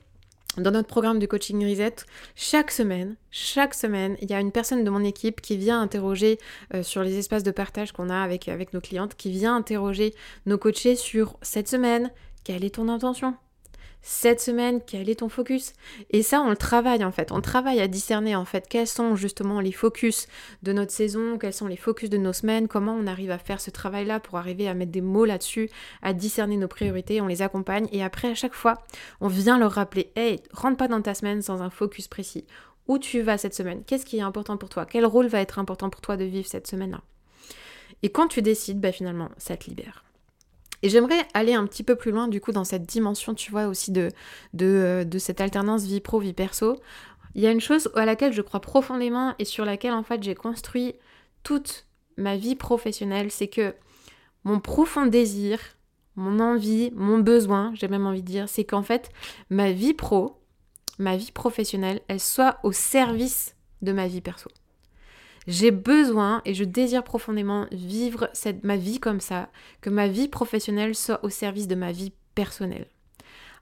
dans 0.57 0.71
notre 0.71 0.89
programme 0.89 1.19
de 1.19 1.27
coaching 1.27 1.65
Reset, 1.69 1.97
chaque 2.35 2.71
semaine, 2.71 3.17
chaque 3.31 3.75
semaine, 3.75 4.17
il 4.21 4.31
y 4.31 4.35
a 4.35 4.41
une 4.41 4.53
personne 4.53 4.85
de 4.85 4.91
mon 4.91 5.05
équipe 5.05 5.41
qui 5.41 5.57
vient 5.57 5.81
interroger 5.81 6.39
euh, 6.75 6.83
sur 6.83 7.03
les 7.03 7.19
espaces 7.19 7.43
de 7.43 7.51
partage 7.51 7.93
qu'on 7.93 8.11
a 8.11 8.21
avec, 8.21 8.49
avec 8.49 8.73
nos 8.73 8.81
clientes, 8.81 9.15
qui 9.15 9.31
vient 9.31 9.57
interroger 9.57 10.15
nos 10.47 10.59
coachés 10.59 10.97
sur 10.97 11.37
cette 11.43 11.69
semaine, 11.69 12.11
quelle 12.45 12.65
est 12.65 12.75
ton 12.75 12.89
intention? 12.89 13.35
Cette 14.03 14.41
semaine, 14.41 14.81
quel 14.87 15.11
est 15.11 15.21
ton 15.21 15.29
focus? 15.29 15.73
Et 16.11 16.23
ça, 16.23 16.41
on 16.41 16.51
le 16.51 16.57
travaille 16.57 17.05
en 17.05 17.13
fait. 17.13 17.33
On 17.33 17.41
travaille 17.41 17.81
à 17.81 17.89
discerner 17.89 18.37
en 18.37 18.45
fait 18.45 18.67
quels 18.69 18.87
sont 18.87 19.17
justement 19.17 19.61
les 19.61 19.73
focus 19.73 20.29
de 20.63 20.73
notre 20.73 20.93
saison, 20.93 21.39
quels 21.39 21.53
sont 21.53 21.67
les 21.67 21.77
focus 21.77 22.09
de 22.11 22.17
nos 22.17 22.33
semaines, 22.33 22.69
comment 22.69 22.95
on 22.95 23.07
arrive 23.07 23.31
à 23.31 23.39
faire 23.39 23.61
ce 23.61 23.71
travail-là 23.71 24.21
pour 24.21 24.39
arriver 24.39 24.69
à 24.69 24.75
mettre 24.75 24.93
des 24.93 25.01
mots 25.01 25.25
là-dessus, 25.25 25.69
à 26.03 26.13
discerner 26.13 26.57
nos 26.57 26.69
priorités, 26.69 27.21
on 27.21 27.27
les 27.27 27.43
accompagne 27.43 27.89
et 27.93 28.03
après 28.03 28.29
à 28.29 28.35
chaque 28.35 28.55
fois, 28.55 28.83
on 29.21 29.29
vient 29.29 29.59
leur 29.59 29.73
rappeler 29.73 30.13
hey, 30.17 30.41
rentre 30.53 30.77
pas 30.77 30.89
dans 30.89 31.03
ta 31.03 31.15
semaine 31.15 31.43
sans 31.43 31.63
un 31.63 31.71
focus 31.71 32.09
précis. 32.09 32.47
Où 32.87 32.99
tu 32.99 33.21
vas 33.21 33.37
cette 33.37 33.55
semaine? 33.55 33.83
Qu'est-ce 33.85 34.07
qui 34.07 34.17
est 34.17 34.23
important 34.23 34.57
pour 34.57 34.71
toi? 34.71 34.87
Quel 34.87 35.05
rôle 35.05 35.27
va 35.27 35.41
être 35.41 35.59
important 35.59 35.91
pour 35.91 36.01
toi 36.01 36.17
de 36.17 36.25
vivre 36.25 36.49
cette 36.49 36.67
semaine-là? 36.67 37.03
Et 38.03 38.09
quand 38.09 38.29
tu 38.29 38.41
décides, 38.41 38.81
bah, 38.81 38.93
finalement, 38.93 39.29
ça 39.37 39.59
te 39.59 39.69
libère. 39.69 40.05
Et 40.83 40.89
j'aimerais 40.89 41.27
aller 41.35 41.55
un 41.55 41.67
petit 41.67 41.83
peu 41.83 41.97
plus 41.97 42.11
loin 42.13 42.29
du 42.29 42.41
coup 42.41 42.53
dans 42.53 42.65
cette 42.65 42.85
dimension, 42.85 43.35
tu 43.35 43.51
vois, 43.51 43.67
aussi 43.67 43.91
de, 43.91 44.11
euh, 44.63 45.05
cette 45.19 45.41
alternance 45.41 45.85
vie 45.85 46.01
pro, 46.01 46.21
vie 46.21 46.33
perso. 46.33 46.77
Il 47.35 47.43
y 47.43 47.47
a 47.47 47.51
une 47.51 47.61
chose 47.61 47.91
à 47.95 48.05
laquelle 48.05 48.33
je 48.33 48.43
crois 48.43 48.61
profondément 48.61 49.35
et 49.39 49.45
sur 49.45 49.65
laquelle 49.65 49.93
en 49.93 50.03
fait 50.03 50.23
j'ai 50.23 50.35
construit 50.35 50.95
toute 51.43 51.87
ma 52.17 52.37
vie 52.37 52.55
professionnelle, 52.57 53.31
c'est 53.31 53.49
que 53.49 53.75
mon 54.45 54.61
profond 54.61 55.07
désir, 55.07 55.59
mon 56.17 56.41
envie, 56.41 56.91
mon 56.95 57.19
besoin, 57.19 57.73
j'ai 57.75 57.87
même 57.89 58.07
envie 58.07 58.23
de 58.23 58.27
dire, 58.27 58.49
c'est 58.49 58.65
qu'en 58.65 58.83
fait 58.83 59.11
ma 59.51 59.73
vie 59.73 59.95
pro, 59.95 60.41
ma 60.99 61.17
vie 61.17 61.31
professionnelle, 61.31 62.01
elle 62.09 62.21
soit 62.21 62.59
au 62.65 62.73
service 62.73 63.55
de 63.83 63.93
ma 63.93 64.09
vie 64.09 64.21
perso. 64.21 64.51
J'ai 65.49 65.71
besoin 65.71 66.43
et 66.45 66.53
je 66.53 66.63
désire 66.63 67.03
profondément 67.03 67.67
vivre 67.73 68.29
ma 68.63 68.77
vie 68.77 69.01
comme 69.01 69.19
ça, 69.19 69.49
que 69.81 69.89
ma 69.89 70.07
vie 70.07 70.29
professionnelle 70.29 70.95
soit 70.95 71.25
au 71.25 71.31
service 71.31 71.67
de 71.67 71.75
ma 71.75 71.91
vie 71.91 72.13
personnelle. 72.35 72.87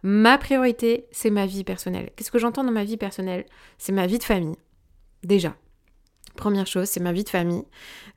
Ma 0.02 0.37
priorité, 0.37 1.07
c'est 1.12 1.31
ma 1.31 1.47
vie 1.47 1.62
personnelle. 1.62 2.11
Qu'est-ce 2.16 2.33
que 2.33 2.40
j'entends 2.40 2.64
dans 2.64 2.73
ma 2.73 2.83
vie 2.83 2.97
personnelle? 2.97 3.47
C'est 3.78 3.93
ma 3.93 4.09
vie 4.09 4.19
de 4.19 4.25
famille. 4.25 4.57
Déjà. 5.23 5.55
Première 6.35 6.66
chose, 6.66 6.88
c'est 6.88 7.00
ma 7.00 7.12
vie 7.12 7.23
de 7.23 7.28
famille. 7.28 7.62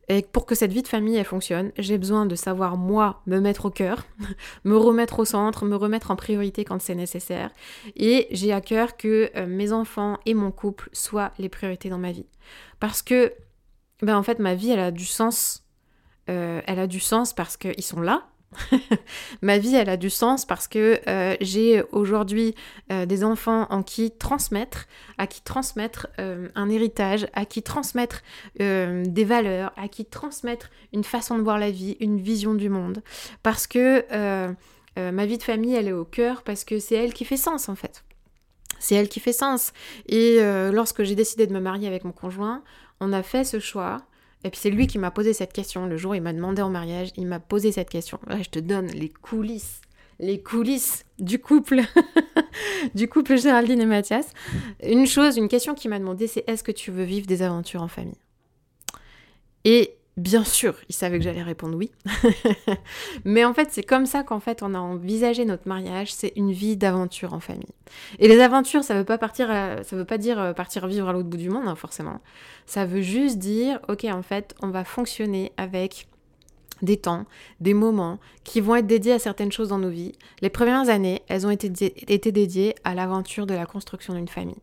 Et 0.08 0.24
pour 0.24 0.48
que 0.48 0.56
cette 0.56 0.74
vie 0.74 0.82
de 0.82 0.88
famille 0.88 1.18
elle 1.18 1.24
fonctionne, 1.24 1.72
j'ai 1.78 2.00
besoin 2.00 2.26
de 2.26 2.34
savoir 2.34 2.76
moi 2.76 3.22
me 3.28 3.40
mettre 3.40 3.66
au 3.66 3.70
cœur, 3.70 4.04
me 4.64 4.78
remettre 4.78 5.20
au 5.20 5.26
centre, 5.26 5.66
me 5.66 5.76
remettre 5.76 6.10
en 6.10 6.16
priorité 6.16 6.66
quand 6.66 6.82
c'est 6.82 6.96
nécessaire. 6.96 7.52
Et 7.96 8.28
j'ai 8.32 8.52
à 8.52 8.62
cœur 8.62 8.98
que 8.98 9.30
euh, 9.36 9.46
mes 9.46 9.72
enfants 9.74 10.18
et 10.26 10.34
mon 10.34 10.50
couple 10.50 10.90
soient 10.92 11.32
les 11.38 11.50
priorités 11.50 11.90
dans 11.90 12.00
ma 12.00 12.12
vie. 12.12 12.26
Parce 12.80 13.04
que 13.04 13.32
ben 14.02 14.18
en 14.18 14.24
fait 14.24 14.40
ma 14.40 14.56
vie 14.56 14.72
elle 14.72 14.80
a 14.80 14.92
du 14.92 15.06
sens. 15.06 15.64
Euh, 16.30 16.62
elle 16.68 16.80
a 16.80 16.88
du 16.88 17.00
sens 17.00 17.34
parce 17.34 17.58
qu'ils 17.58 17.84
sont 17.84 18.02
là, 18.02 18.28
ma 19.42 19.58
vie, 19.58 19.76
elle 19.76 19.90
a 19.90 19.98
du 19.98 20.10
sens 20.10 20.46
parce 20.46 20.68
que 20.68 21.00
euh, 21.08 21.36
j'ai 21.42 21.84
aujourd'hui 21.92 22.56
euh, 22.92 23.06
des 23.06 23.24
enfants 23.24 23.66
en 23.70 23.82
qui 23.82 24.12
transmettre, 24.12 24.86
à 25.18 25.26
qui 25.26 25.42
transmettre 25.42 26.08
un 26.18 26.70
héritage, 26.70 27.28
à 27.34 27.46
qui 27.46 27.64
transmettre 27.64 28.22
des 28.58 29.24
valeurs, 29.24 29.72
à 29.76 29.88
qui 29.88 30.06
transmettre 30.06 30.70
une 30.94 31.04
façon 31.04 31.38
de 31.38 31.44
voir 31.44 31.58
la 31.58 31.72
vie, 31.72 31.98
une 32.00 32.20
vision 32.20 32.54
du 32.54 32.70
monde. 32.70 33.02
Parce 33.44 33.68
que 33.68 34.06
ma 34.96 35.26
vie 35.26 35.38
de 35.38 35.44
famille, 35.44 35.76
elle 35.76 35.88
est 35.88 35.94
au 35.94 36.06
cœur 36.06 36.44
parce 36.44 36.64
que 36.64 36.80
c'est 36.80 36.96
elle 36.96 37.14
qui 37.14 37.26
fait 37.26 37.38
sens 37.38 37.70
en 37.70 37.76
fait. 37.76 38.04
C'est 38.80 38.96
elle 38.96 39.10
qui 39.10 39.20
fait 39.20 39.34
sens. 39.34 39.74
Et 40.08 40.40
lorsque 40.72 41.04
j'ai 41.04 41.16
décidé 41.16 41.48
de 41.48 41.54
me 41.54 41.60
marier 41.60 41.88
avec 41.88 42.04
mon 42.04 42.12
conjoint, 42.12 42.64
on 43.00 43.14
a 43.14 43.24
fait 43.24 43.44
ce 43.44 43.60
choix 43.60 44.02
et 44.44 44.50
puis 44.50 44.60
c'est 44.60 44.70
lui 44.70 44.88
qui 44.88 44.98
m'a 44.98 45.12
posé 45.12 45.34
cette 45.34 45.52
question. 45.52 45.86
Le 45.86 45.98
jour 45.98 46.12
où 46.12 46.16
il 46.16 46.22
m'a 46.22 46.34
demandé 46.34 46.62
en 46.62 46.70
mariage, 46.70 47.12
il 47.18 47.28
m'a 47.28 47.40
posé 47.40 47.72
cette 47.72 47.90
question. 47.90 48.20
Je 48.30 48.50
te 48.50 48.60
donne 48.60 48.88
les 48.88 49.10
coulisses, 49.10 49.82
les 50.20 50.42
coulisses 50.42 51.06
du 51.20 51.40
couple, 51.40 51.82
du 52.96 53.10
couple 53.10 53.38
Géraldine 53.38 53.82
et 53.82 53.86
Mathias. 53.86 54.32
Une 54.84 55.06
chose, 55.06 55.38
une 55.38 55.50
question 55.50 55.76
qu'il 55.76 55.90
m'a 55.90 56.00
demandé, 56.00 56.28
c'est 56.28 56.48
est-ce 56.48 56.64
que 56.64 56.72
tu 56.72 56.92
veux 56.92 57.04
vivre 57.04 57.28
des 57.28 57.42
aventures 57.42 57.82
en 57.82 57.90
famille? 57.90 58.20
Et 59.66 59.96
Bien 60.20 60.44
sûr, 60.44 60.76
il 60.90 60.96
savait 60.96 61.18
que 61.18 61.24
j'allais 61.24 61.42
répondre 61.42 61.78
oui. 61.78 61.92
Mais 63.24 63.46
en 63.46 63.54
fait, 63.54 63.70
c'est 63.72 63.84
comme 63.84 64.06
ça 64.06 64.22
qu'en 64.22 64.42
fait, 64.42 64.62
on 64.62 64.74
a 64.74 64.78
envisagé 64.78 65.46
notre 65.46 65.66
mariage, 65.66 66.14
c'est 66.14 66.34
une 66.36 66.52
vie 66.52 66.76
d'aventure 66.76 67.34
en 67.34 67.40
famille. 67.40 67.74
Et 68.20 68.28
les 68.28 68.42
aventures, 68.42 68.84
ça 68.84 68.96
veut 68.96 69.06
pas 69.06 69.18
partir, 69.18 69.48
ça 69.48 69.96
veut 69.96 70.04
pas 70.04 70.18
dire 70.18 70.38
euh, 70.38 70.52
partir 70.52 70.88
vivre 70.88 71.08
à 71.08 71.14
l'autre 71.14 71.30
bout 71.30 71.38
du 71.38 71.50
monde, 71.50 71.70
hein, 71.70 71.76
forcément. 71.76 72.20
Ça 72.66 72.86
veut 72.86 73.00
juste 73.00 73.38
dire, 73.38 73.80
ok, 73.88 74.04
en 74.12 74.22
fait, 74.22 74.56
on 74.62 74.68
va 74.68 74.84
fonctionner 74.84 75.54
avec 75.56 76.10
des 76.82 76.98
temps, 76.98 77.26
des 77.62 77.74
moments 77.74 78.20
qui 78.44 78.60
vont 78.60 78.76
être 78.76 78.88
dédiés 78.88 79.14
à 79.14 79.20
certaines 79.20 79.54
choses 79.54 79.70
dans 79.70 79.80
nos 79.80 79.90
vies. 79.90 80.12
Les 80.42 80.50
premières 80.50 80.90
années, 80.90 81.22
elles 81.30 81.48
ont 81.48 81.52
été 81.52 82.32
dédiées 82.32 82.76
à 82.84 82.94
l'aventure 82.94 83.46
de 83.46 83.54
la 83.54 83.66
construction 83.66 84.16
d'une 84.16 84.28
famille 84.28 84.60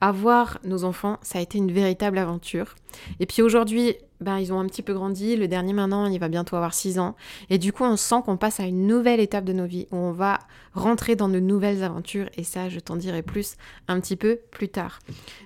avoir 0.00 0.58
nos 0.64 0.84
enfants, 0.84 1.18
ça 1.22 1.38
a 1.38 1.42
été 1.42 1.58
une 1.58 1.72
véritable 1.72 2.18
aventure. 2.18 2.74
Et 3.20 3.26
puis 3.26 3.42
aujourd'hui, 3.42 3.96
ben, 4.20 4.38
ils 4.38 4.52
ont 4.52 4.60
un 4.60 4.66
petit 4.66 4.82
peu 4.82 4.94
grandi. 4.94 5.36
Le 5.36 5.48
dernier 5.48 5.72
maintenant, 5.72 6.06
il 6.06 6.18
va 6.18 6.28
bientôt 6.28 6.56
avoir 6.56 6.74
6 6.74 6.98
ans. 6.98 7.16
Et 7.50 7.58
du 7.58 7.72
coup, 7.72 7.84
on 7.84 7.96
sent 7.96 8.16
qu'on 8.24 8.36
passe 8.36 8.60
à 8.60 8.64
une 8.64 8.86
nouvelle 8.86 9.20
étape 9.20 9.44
de 9.44 9.52
nos 9.52 9.66
vies 9.66 9.86
où 9.90 9.96
on 9.96 10.12
va 10.12 10.38
rentrer 10.74 11.16
dans 11.16 11.28
de 11.28 11.40
nouvelles 11.40 11.82
aventures. 11.82 12.28
Et 12.36 12.44
ça, 12.44 12.68
je 12.68 12.80
t'en 12.80 12.96
dirai 12.96 13.22
plus 13.22 13.56
un 13.88 14.00
petit 14.00 14.16
peu 14.16 14.38
plus 14.50 14.68
tard. 14.68 15.00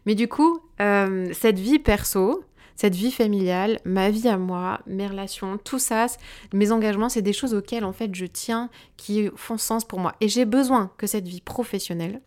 Mais 0.06 0.14
du 0.14 0.28
coup, 0.28 0.60
euh, 0.80 1.30
cette 1.32 1.58
vie 1.58 1.78
perso, 1.78 2.44
cette 2.80 2.94
vie 2.94 3.12
familiale, 3.12 3.78
ma 3.84 4.08
vie 4.08 4.26
à 4.26 4.38
moi, 4.38 4.80
mes 4.86 5.06
relations, 5.06 5.58
tout 5.58 5.78
ça, 5.78 6.06
mes 6.54 6.72
engagements, 6.72 7.10
c'est 7.10 7.20
des 7.20 7.34
choses 7.34 7.52
auxquelles 7.52 7.84
en 7.84 7.92
fait 7.92 8.14
je 8.14 8.24
tiens, 8.24 8.70
qui 8.96 9.28
font 9.36 9.58
sens 9.58 9.84
pour 9.84 10.00
moi. 10.00 10.14
Et 10.22 10.30
j'ai 10.30 10.46
besoin 10.46 10.90
que 10.96 11.06
cette 11.06 11.28
vie 11.28 11.42
professionnelle, 11.42 12.22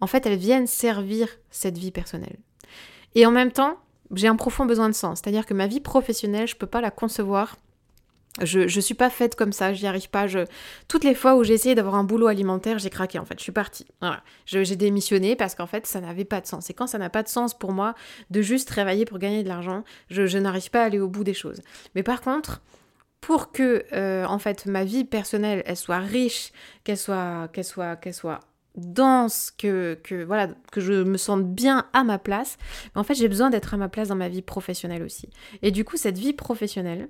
en 0.00 0.06
fait, 0.06 0.24
elle 0.24 0.38
vienne 0.38 0.66
servir 0.66 1.28
cette 1.50 1.76
vie 1.76 1.90
personnelle. 1.90 2.38
Et 3.16 3.26
en 3.26 3.30
même 3.30 3.52
temps, 3.52 3.76
j'ai 4.14 4.28
un 4.28 4.36
profond 4.36 4.64
besoin 4.64 4.88
de 4.88 4.94
sens. 4.94 5.18
C'est-à-dire 5.18 5.44
que 5.44 5.52
ma 5.52 5.66
vie 5.66 5.80
professionnelle, 5.80 6.48
je 6.48 6.54
ne 6.54 6.58
peux 6.58 6.66
pas 6.66 6.80
la 6.80 6.90
concevoir 6.90 7.56
je, 8.42 8.60
ne 8.60 8.80
suis 8.80 8.94
pas 8.94 9.10
faite 9.10 9.34
comme 9.34 9.52
ça, 9.52 9.72
j'y 9.72 9.86
arrive 9.86 10.10
pas. 10.10 10.26
Je... 10.26 10.40
Toutes 10.88 11.04
les 11.04 11.14
fois 11.14 11.36
où 11.36 11.44
j'ai 11.44 11.54
essayé 11.54 11.74
d'avoir 11.74 11.94
un 11.94 12.04
boulot 12.04 12.26
alimentaire, 12.26 12.78
j'ai 12.78 12.90
craqué 12.90 13.18
en 13.18 13.24
fait, 13.24 13.38
je 13.38 13.42
suis 13.42 13.52
partie. 13.52 13.86
J'ai 14.46 14.76
démissionné 14.76 15.36
parce 15.36 15.54
qu'en 15.54 15.66
fait 15.66 15.86
ça 15.86 16.00
n'avait 16.00 16.24
pas 16.24 16.40
de 16.40 16.46
sens. 16.46 16.70
Et 16.70 16.74
quand 16.74 16.86
ça 16.86 16.98
n'a 16.98 17.10
pas 17.10 17.22
de 17.22 17.28
sens 17.28 17.56
pour 17.56 17.72
moi 17.72 17.94
de 18.30 18.42
juste 18.42 18.68
travailler 18.68 19.04
pour 19.04 19.18
gagner 19.18 19.42
de 19.42 19.48
l'argent, 19.48 19.84
je, 20.10 20.38
n'arrive 20.38 20.70
pas 20.70 20.82
à 20.82 20.84
aller 20.84 21.00
au 21.00 21.08
bout 21.08 21.24
des 21.24 21.34
choses. 21.34 21.60
Mais 21.94 22.02
par 22.02 22.20
contre, 22.20 22.62
pour 23.20 23.50
que 23.50 23.84
euh, 23.92 24.24
en 24.26 24.38
fait 24.38 24.66
ma 24.66 24.84
vie 24.84 25.04
personnelle 25.04 25.62
elle 25.66 25.76
soit 25.76 25.98
riche, 25.98 26.52
qu'elle 26.84 26.96
soit, 26.96 27.48
soit, 27.62 27.98
soit 28.12 28.40
dense, 28.78 29.52
que, 29.56 29.98
que, 30.02 30.22
voilà, 30.24 30.48
que 30.72 30.80
je 30.80 30.92
me 30.92 31.16
sente 31.16 31.44
bien 31.44 31.86
à 31.92 32.04
ma 32.04 32.18
place, 32.18 32.56
en 32.94 33.04
fait 33.04 33.14
j'ai 33.14 33.28
besoin 33.28 33.50
d'être 33.50 33.74
à 33.74 33.76
ma 33.76 33.88
place 33.88 34.08
dans 34.08 34.16
ma 34.16 34.28
vie 34.28 34.42
professionnelle 34.42 35.02
aussi. 35.02 35.28
Et 35.62 35.70
du 35.70 35.84
coup 35.84 35.96
cette 35.96 36.18
vie 36.18 36.32
professionnelle, 36.32 37.08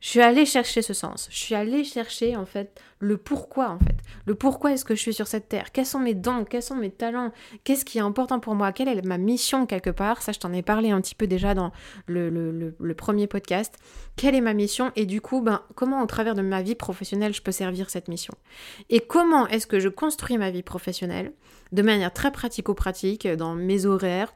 je 0.00 0.10
suis 0.10 0.20
allée 0.20 0.46
chercher 0.46 0.80
ce 0.80 0.94
sens. 0.94 1.28
Je 1.30 1.38
suis 1.38 1.54
allée 1.56 1.82
chercher 1.82 2.36
en 2.36 2.46
fait 2.46 2.80
le 3.00 3.16
pourquoi 3.16 3.70
en 3.70 3.78
fait. 3.78 3.96
Le 4.26 4.34
pourquoi 4.34 4.72
est-ce 4.72 4.84
que 4.84 4.94
je 4.94 5.00
suis 5.00 5.14
sur 5.14 5.26
cette 5.26 5.48
terre? 5.48 5.72
Quels 5.72 5.86
sont 5.86 5.98
mes 5.98 6.14
dons 6.14 6.44
Quels 6.44 6.62
sont 6.62 6.76
mes 6.76 6.90
talents? 6.90 7.32
Qu'est-ce 7.64 7.84
qui 7.84 7.98
est 7.98 8.02
important 8.02 8.38
pour 8.38 8.54
moi? 8.54 8.72
Quelle 8.72 8.88
est 8.88 9.04
ma 9.04 9.18
mission 9.18 9.66
quelque 9.66 9.90
part? 9.90 10.22
Ça, 10.22 10.30
je 10.30 10.38
t'en 10.38 10.52
ai 10.52 10.62
parlé 10.62 10.90
un 10.90 11.00
petit 11.00 11.16
peu 11.16 11.26
déjà 11.26 11.54
dans 11.54 11.72
le, 12.06 12.94
premier 12.96 13.26
podcast. 13.26 13.74
Quelle 14.16 14.36
est 14.36 14.40
ma 14.40 14.54
mission? 14.54 14.92
Et 14.94 15.04
du 15.04 15.20
coup, 15.20 15.40
ben, 15.40 15.62
comment 15.74 16.02
au 16.02 16.06
travers 16.06 16.36
de 16.36 16.42
ma 16.42 16.62
vie 16.62 16.76
professionnelle 16.76 17.34
je 17.34 17.42
peux 17.42 17.52
servir 17.52 17.90
cette 17.90 18.08
mission? 18.08 18.34
Et 18.90 19.00
comment 19.00 19.48
est-ce 19.48 19.66
que 19.66 19.80
je 19.80 19.88
construis 19.88 20.38
ma 20.38 20.50
vie 20.50 20.62
professionnelle 20.62 21.32
de 21.72 21.82
manière 21.82 22.12
très 22.12 22.30
pratico-pratique 22.30 23.26
dans 23.26 23.54
mes 23.54 23.84
horaires 23.84 24.32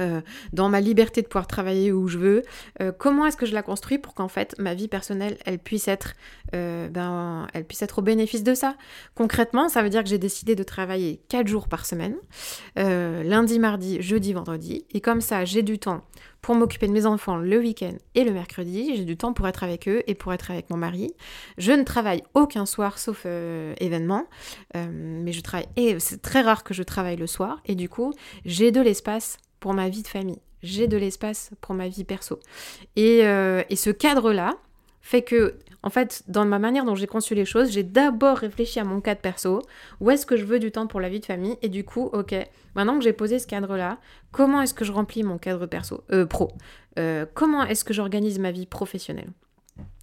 euh, 0.00 0.20
dans 0.52 0.68
ma 0.68 0.80
liberté 0.80 1.22
de 1.22 1.28
pouvoir 1.28 1.46
travailler 1.46 1.92
où 1.92 2.08
je 2.08 2.18
veux, 2.18 2.42
euh, 2.82 2.90
comment 2.90 3.26
est-ce 3.26 3.36
que 3.36 3.46
je 3.46 3.54
la 3.54 3.62
construis 3.62 3.98
pour 3.98 4.14
qu'en 4.14 4.26
fait 4.26 4.56
ma 4.58 4.74
vie 4.74 4.88
personnelle 4.88 5.38
elle 5.44 5.60
puisse 5.60 5.86
être 5.86 6.14
euh, 6.52 6.88
ben, 6.88 7.46
elle 7.54 7.64
puisse 7.64 7.82
être 7.82 8.00
au 8.00 8.02
bénéfice 8.02 8.42
de 8.42 8.54
ça? 8.54 8.76
Concrètement, 9.14 9.68
ça 9.68 9.84
veut 9.84 9.90
dire 9.90 10.02
que 10.02 10.08
j'ai 10.08 10.18
décidé 10.18 10.56
de 10.56 10.64
travailler 10.64 11.20
4 11.28 11.46
jours 11.46 11.68
par 11.68 11.86
semaine, 11.86 12.16
lundi, 12.76 13.58
mardi, 13.60 14.02
jeudi, 14.02 14.32
vendredi, 14.32 14.84
et 14.90 15.00
comme 15.00 15.20
ça 15.20 15.44
j'ai 15.44 15.62
du 15.62 15.78
temps 15.78 16.02
pour 16.40 16.54
m'occuper 16.56 16.88
de 16.88 16.92
mes 16.92 17.06
enfants 17.06 17.36
le 17.36 17.58
week-end 17.58 17.94
et 18.14 18.22
le 18.22 18.30
mercredi, 18.30 18.94
j'ai 18.96 19.04
du 19.04 19.16
temps 19.16 19.32
pour 19.32 19.48
être 19.48 19.62
avec 19.62 19.88
eux 19.88 20.02
et 20.06 20.14
pour 20.14 20.34
être 20.34 20.50
avec 20.50 20.68
mon 20.68 20.76
mari. 20.76 21.14
Je 21.56 21.72
ne 21.72 21.84
travaille 21.84 22.22
aucun 22.34 22.66
soir 22.66 22.98
sauf 22.98 23.24
événement, 23.24 24.26
mais 24.74 25.32
je 25.32 25.40
travaille 25.40 25.68
et 25.76 25.98
c'est 26.00 26.20
très 26.20 26.42
rare 26.42 26.64
que 26.64 26.74
je 26.74 26.82
travaille 26.82 27.16
le 27.16 27.26
soir 27.26 27.62
et 27.64 27.76
du 27.76 27.88
coup 27.88 28.12
j'ai 28.44 28.72
de 28.72 28.80
l'espace 28.80 29.38
ma 29.72 29.88
vie 29.88 30.02
de 30.02 30.08
famille. 30.08 30.40
J'ai 30.62 30.88
de 30.88 30.96
l'espace 30.96 31.50
pour 31.60 31.74
ma 31.74 31.88
vie 31.88 32.04
perso. 32.04 32.40
Et, 32.96 33.26
euh, 33.26 33.62
et 33.70 33.76
ce 33.76 33.90
cadre-là 33.90 34.56
fait 35.04 35.22
que, 35.22 35.56
en 35.82 35.90
fait, 35.90 36.22
dans 36.28 36.46
ma 36.46 36.58
manière 36.58 36.86
dont 36.86 36.94
j'ai 36.94 37.06
conçu 37.06 37.34
les 37.34 37.44
choses, 37.44 37.70
j'ai 37.70 37.82
d'abord 37.82 38.38
réfléchi 38.38 38.80
à 38.80 38.84
mon 38.84 39.02
cadre 39.02 39.20
perso. 39.20 39.60
Où 40.00 40.10
est-ce 40.10 40.24
que 40.24 40.36
je 40.36 40.46
veux 40.46 40.58
du 40.58 40.72
temps 40.72 40.86
pour 40.86 41.00
la 41.00 41.10
vie 41.10 41.20
de 41.20 41.26
famille? 41.26 41.58
Et 41.60 41.68
du 41.68 41.84
coup, 41.84 42.08
ok, 42.14 42.34
maintenant 42.74 42.98
que 42.98 43.04
j'ai 43.04 43.12
posé 43.12 43.38
ce 43.38 43.46
cadre-là, 43.46 43.98
comment 44.32 44.62
est-ce 44.62 44.72
que 44.72 44.86
je 44.86 44.92
remplis 44.92 45.22
mon 45.22 45.36
cadre 45.36 45.66
perso, 45.66 46.02
euh, 46.10 46.24
pro 46.24 46.52
euh, 46.98 47.26
Comment 47.34 47.64
est-ce 47.64 47.84
que 47.84 47.92
j'organise 47.92 48.38
ma 48.38 48.50
vie 48.50 48.64
professionnelle? 48.64 49.30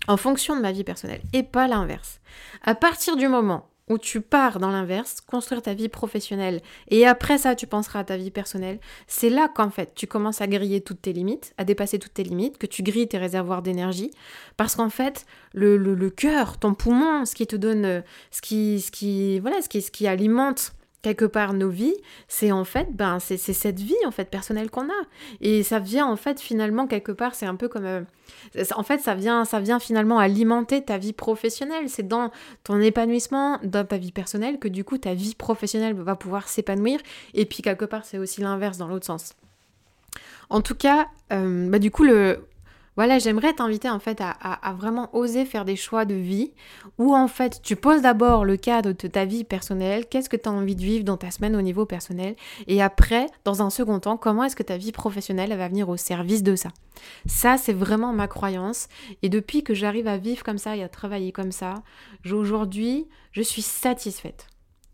En 0.07 0.17
fonction 0.17 0.55
de 0.55 0.61
ma 0.61 0.71
vie 0.71 0.83
personnelle 0.83 1.21
et 1.33 1.41
pas 1.41 1.67
l'inverse. 1.67 2.19
À 2.63 2.75
partir 2.75 3.15
du 3.15 3.27
moment 3.27 3.70
où 3.91 3.97
tu 3.97 4.21
pars 4.21 4.59
dans 4.59 4.71
l'inverse, 4.71 5.21
construire 5.21 5.61
ta 5.61 5.73
vie 5.73 5.89
professionnelle, 5.89 6.61
et 6.89 7.05
après 7.05 7.37
ça, 7.37 7.55
tu 7.55 7.67
penseras 7.67 7.99
à 7.99 8.03
ta 8.03 8.17
vie 8.17 8.31
personnelle, 8.31 8.79
c'est 9.07 9.29
là 9.29 9.49
qu'en 9.53 9.69
fait, 9.69 9.91
tu 9.95 10.07
commences 10.07 10.41
à 10.41 10.47
griller 10.47 10.81
toutes 10.81 11.01
tes 11.01 11.13
limites, 11.13 11.53
à 11.57 11.65
dépasser 11.65 11.99
toutes 11.99 12.13
tes 12.13 12.23
limites, 12.23 12.57
que 12.57 12.65
tu 12.65 12.83
grilles 12.83 13.07
tes 13.07 13.17
réservoirs 13.17 13.61
d'énergie, 13.61 14.11
parce 14.55 14.75
qu'en 14.75 14.89
fait, 14.89 15.25
le, 15.53 15.77
le, 15.77 16.09
cœur, 16.09 16.57
ton 16.57 16.73
poumon, 16.73 17.25
ce 17.25 17.35
qui 17.35 17.45
te 17.45 17.55
donne, 17.55 17.85
euh, 17.85 18.01
ce 18.31 18.41
qui, 18.41 18.79
ce 18.79 18.91
qui, 18.91 19.39
voilà, 19.39 19.61
ce 19.61 19.69
qui, 19.69 19.81
ce 19.81 19.91
qui 19.91 20.07
alimente 20.07 20.73
quelque 21.01 21.25
part 21.25 21.53
nos 21.53 21.69
vies, 21.69 21.95
c'est 22.27 22.51
en 22.51 22.63
fait, 22.63 22.87
ben, 22.91 23.19
c'est 23.19 23.37
cette 23.37 23.79
vie 23.79 23.95
en 24.05 24.11
fait 24.11 24.29
personnelle 24.29 24.69
qu'on 24.69 24.87
a. 24.89 25.03
Et 25.41 25.63
ça 25.63 25.79
vient 25.79 26.05
en 26.05 26.15
fait 26.15 26.39
finalement 26.39 26.87
quelque 26.87 27.11
part, 27.11 27.35
c'est 27.35 27.45
un 27.45 27.55
peu 27.55 27.67
comme, 27.67 27.85
euh, 27.85 28.01
en 28.75 28.83
fait, 28.83 28.99
ça 28.99 29.15
vient, 29.15 29.45
ça 29.45 29.59
vient 29.59 29.79
finalement 29.79 30.19
alimenter 30.19 30.83
ta 30.83 30.97
vie 30.97 31.13
professionnelle. 31.13 31.89
C'est 31.89 32.07
dans 32.07 32.31
ton 32.63 32.79
épanouissement, 32.79 33.59
dans 33.63 33.85
ta 33.85 33.97
vie 33.97 34.11
personnelle, 34.11 34.59
que 34.59 34.67
du 34.67 34.83
coup 34.83 34.97
ta 34.97 35.13
vie 35.13 35.35
professionnelle 35.35 35.95
va 35.95 36.15
pouvoir 36.15 36.47
s'épanouir. 36.47 36.99
Et 37.33 37.45
puis 37.45 37.63
quelque 37.63 37.85
part, 37.85 38.05
c'est 38.05 38.17
aussi 38.17 38.41
l'inverse 38.41 38.77
dans 38.77 38.87
l'autre 38.87 39.05
sens. 39.05 39.33
En 40.49 40.61
tout 40.61 40.75
cas, 40.75 41.07
euh, 41.31 41.69
bah, 41.69 41.79
du 41.79 41.91
coup, 41.91 42.03
le, 42.03 42.45
voilà, 42.97 43.19
j'aimerais 43.19 43.53
t'inviter 43.53 43.89
en 43.89 43.99
fait 43.99 44.19
à, 44.21 44.73
vraiment 44.73 45.09
oser 45.15 45.45
faire 45.45 45.63
des 45.63 45.77
choix 45.77 46.03
de 46.03 46.15
vie 46.15 46.51
où 46.97 47.15
en 47.15 47.27
fait 47.29 47.61
tu 47.63 47.77
poses 47.77 48.01
d'abord 48.01 48.43
le 48.43 48.57
cadre 48.57 48.91
de 48.91 49.07
ta 49.07 49.23
vie 49.23 49.45
personnelle, 49.45 50.07
qu'est-ce 50.07 50.29
que 50.29 50.35
tu 50.35 50.49
as 50.49 50.51
envie 50.51 50.75
de 50.75 50.81
vivre 50.81 51.05
dans 51.05 51.15
ta 51.15 51.31
semaine 51.31 51.55
au 51.55 51.61
niveau 51.61 51.85
personnel 51.85 52.35
et 52.67 52.81
après, 52.81 53.27
dans 53.45 53.61
un 53.61 53.69
second 53.69 53.99
temps, 53.99 54.17
comment 54.17 54.43
est-ce 54.43 54.57
que 54.57 54.63
ta 54.63 54.77
vie 54.77 54.91
professionnelle 54.91 55.55
va 55.55 55.69
venir 55.69 55.87
au 55.87 55.95
service 55.95 56.43
de 56.43 56.55
ça. 56.55 56.69
Ça, 57.25 57.57
c'est 57.57 57.73
vraiment 57.73 58.11
ma 58.11 58.27
croyance 58.27 58.89
et 59.21 59.29
depuis 59.29 59.63
que 59.63 59.73
j'arrive 59.73 60.07
à 60.07 60.17
vivre 60.17 60.43
comme 60.43 60.57
ça 60.57 60.75
et 60.75 60.83
à 60.83 60.89
travailler 60.89 61.31
comme 61.31 61.51
ça, 61.53 61.83
aujourd'hui, 62.29 63.07
je 63.31 63.41
suis 63.41 63.61
satisfaite. 63.61 64.47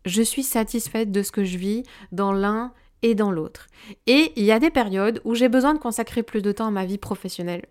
Je 0.04 0.22
suis 0.22 0.44
satisfaite 0.44 1.10
de 1.10 1.22
ce 1.22 1.32
que 1.32 1.44
je 1.44 1.58
vis 1.58 1.82
dans 2.12 2.32
l'un 2.32 2.72
et 3.02 3.14
dans 3.14 3.32
l'autre. 3.32 3.66
Et 4.06 4.32
il 4.36 4.44
y 4.44 4.52
a 4.52 4.58
des 4.58 4.70
périodes 4.70 5.20
où 5.24 5.34
j'ai 5.34 5.48
besoin 5.48 5.74
de 5.74 5.78
consacrer 5.78 6.22
plus 6.22 6.42
de 6.42 6.52
temps 6.52 6.68
à 6.68 6.70
ma 6.70 6.86
vie 6.86 6.98
professionnelle 6.98 7.62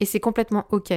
et 0.00 0.06
c'est 0.06 0.20
complètement 0.20 0.66
ok. 0.70 0.92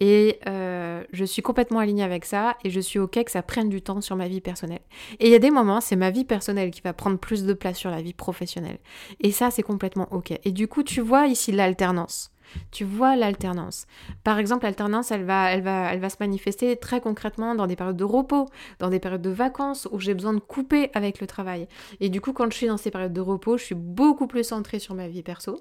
Et 0.00 0.40
euh, 0.48 1.04
je 1.12 1.24
suis 1.24 1.40
complètement 1.40 1.78
alignée 1.78 2.02
avec 2.02 2.24
ça 2.24 2.56
et 2.64 2.70
je 2.70 2.80
suis 2.80 2.98
ok 2.98 3.24
que 3.24 3.30
ça 3.30 3.42
prenne 3.42 3.68
du 3.68 3.80
temps 3.80 4.00
sur 4.00 4.16
ma 4.16 4.28
vie 4.28 4.40
personnelle. 4.40 4.82
Et 5.20 5.26
il 5.26 5.32
y 5.32 5.36
a 5.36 5.38
des 5.38 5.50
moments, 5.50 5.80
c'est 5.80 5.96
ma 5.96 6.10
vie 6.10 6.24
personnelle 6.24 6.70
qui 6.70 6.80
va 6.82 6.92
prendre 6.92 7.18
plus 7.18 7.44
de 7.44 7.54
place 7.54 7.78
sur 7.78 7.90
la 7.90 8.02
vie 8.02 8.12
professionnelle. 8.12 8.78
Et 9.20 9.30
ça, 9.30 9.50
c'est 9.50 9.62
complètement 9.62 10.08
ok. 10.10 10.32
Et 10.44 10.52
du 10.52 10.68
coup, 10.68 10.82
tu 10.82 11.00
vois 11.00 11.26
ici 11.26 11.52
l'alternance. 11.52 12.32
Tu 12.70 12.84
vois 12.84 13.16
l'alternance. 13.16 13.86
Par 14.24 14.38
exemple, 14.38 14.64
l'alternance, 14.64 15.10
elle 15.10 15.24
va, 15.24 15.50
elle, 15.50 15.62
va, 15.62 15.92
elle 15.92 16.00
va 16.00 16.10
se 16.10 16.16
manifester 16.20 16.76
très 16.76 17.00
concrètement 17.00 17.54
dans 17.54 17.66
des 17.66 17.76
périodes 17.76 17.96
de 17.96 18.04
repos, 18.04 18.46
dans 18.78 18.88
des 18.88 19.00
périodes 19.00 19.22
de 19.22 19.30
vacances 19.30 19.88
où 19.90 20.00
j'ai 20.00 20.14
besoin 20.14 20.34
de 20.34 20.40
couper 20.40 20.90
avec 20.94 21.20
le 21.20 21.26
travail. 21.26 21.68
Et 22.00 22.08
du 22.08 22.20
coup, 22.20 22.32
quand 22.32 22.50
je 22.50 22.56
suis 22.56 22.66
dans 22.66 22.76
ces 22.76 22.90
périodes 22.90 23.12
de 23.12 23.20
repos, 23.20 23.58
je 23.58 23.64
suis 23.64 23.74
beaucoup 23.74 24.26
plus 24.26 24.44
centrée 24.44 24.78
sur 24.78 24.94
ma 24.94 25.08
vie 25.08 25.22
perso, 25.22 25.60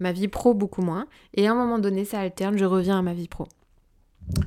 ma 0.00 0.12
vie 0.12 0.28
pro 0.28 0.54
beaucoup 0.54 0.82
moins. 0.82 1.06
Et 1.34 1.46
à 1.46 1.52
un 1.52 1.54
moment 1.54 1.78
donné, 1.78 2.04
ça 2.04 2.20
alterne, 2.20 2.56
je 2.56 2.64
reviens 2.64 2.98
à 2.98 3.02
ma 3.02 3.14
vie 3.14 3.28
pro. 3.28 3.46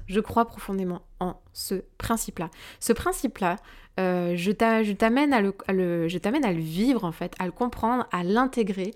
Je 0.07 0.19
crois 0.19 0.45
profondément 0.45 1.01
en 1.19 1.35
ce 1.53 1.75
principe-là. 1.97 2.49
Ce 2.79 2.93
principe-là, 2.93 3.55
euh, 3.99 4.35
je 4.35 4.51
t'amène 4.51 5.33
à, 5.33 5.41
le, 5.41 5.53
à 5.67 5.73
le 5.73 6.59
vivre 6.59 7.03
en 7.03 7.11
fait, 7.11 7.33
à 7.39 7.45
le 7.45 7.51
comprendre, 7.51 8.07
à 8.11 8.23
l'intégrer, 8.23 8.93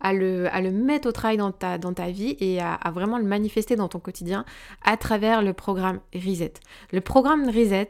à 0.00 0.12
le, 0.12 0.46
à 0.54 0.60
le 0.60 0.70
mettre 0.70 1.08
au 1.08 1.12
travail 1.12 1.36
dans 1.36 1.52
ta, 1.52 1.78
dans 1.78 1.92
ta 1.92 2.10
vie 2.10 2.36
et 2.38 2.60
à, 2.60 2.74
à, 2.74 2.90
vraiment 2.90 3.18
le 3.18 3.24
manifester 3.24 3.76
dans 3.76 3.88
ton 3.88 3.98
quotidien 3.98 4.44
à 4.84 4.96
travers 4.96 5.42
le 5.42 5.52
programme 5.52 6.00
Reset. 6.14 6.54
Le 6.92 7.00
programme 7.00 7.46
Reset, 7.46 7.88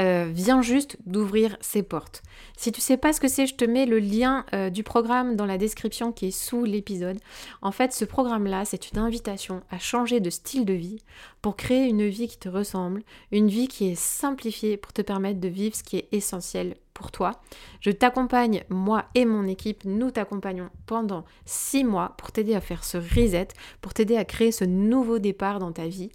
euh, 0.00 0.30
vient 0.32 0.62
juste 0.62 0.96
d'ouvrir 1.06 1.56
ses 1.60 1.82
portes. 1.82 2.22
Si 2.56 2.72
tu 2.72 2.80
sais 2.80 2.96
pas 2.96 3.12
ce 3.12 3.20
que 3.20 3.28
c'est, 3.28 3.46
je 3.46 3.54
te 3.54 3.64
mets 3.64 3.86
le 3.86 3.98
lien 3.98 4.46
euh, 4.54 4.70
du 4.70 4.82
programme 4.82 5.36
dans 5.36 5.46
la 5.46 5.58
description 5.58 6.10
qui 6.12 6.28
est 6.28 6.30
sous 6.30 6.64
l'épisode. 6.64 7.18
En 7.60 7.72
fait, 7.72 7.92
ce 7.92 8.04
programme-là, 8.04 8.64
c'est 8.64 8.92
une 8.92 8.98
invitation 8.98 9.62
à 9.70 9.78
changer 9.78 10.20
de 10.20 10.30
style 10.30 10.64
de 10.64 10.72
vie 10.72 11.02
pour 11.42 11.56
créer 11.56 11.86
une 11.86 12.08
vie 12.08 12.28
qui 12.28 12.38
te 12.38 12.48
ressemble, 12.48 13.02
une 13.30 13.48
vie 13.48 13.68
qui 13.68 13.88
est 13.88 13.98
simplifiée 13.98 14.76
pour 14.76 14.92
te 14.92 15.02
permettre 15.02 15.40
de 15.40 15.48
vivre 15.48 15.76
ce 15.76 15.82
qui 15.82 15.96
est 15.96 16.08
essentiel 16.12 16.76
pour 16.94 17.10
toi. 17.10 17.32
Je 17.80 17.90
t'accompagne, 17.90 18.64
moi 18.68 19.06
et 19.14 19.24
mon 19.24 19.46
équipe, 19.46 19.84
nous 19.84 20.10
t'accompagnons 20.10 20.68
pendant 20.86 21.24
six 21.46 21.84
mois 21.84 22.14
pour 22.18 22.30
t'aider 22.30 22.54
à 22.54 22.60
faire 22.60 22.84
ce 22.84 22.98
reset, 22.98 23.48
pour 23.80 23.94
t'aider 23.94 24.16
à 24.16 24.24
créer 24.24 24.52
ce 24.52 24.64
nouveau 24.64 25.18
départ 25.18 25.58
dans 25.58 25.72
ta 25.72 25.86
vie, 25.86 26.10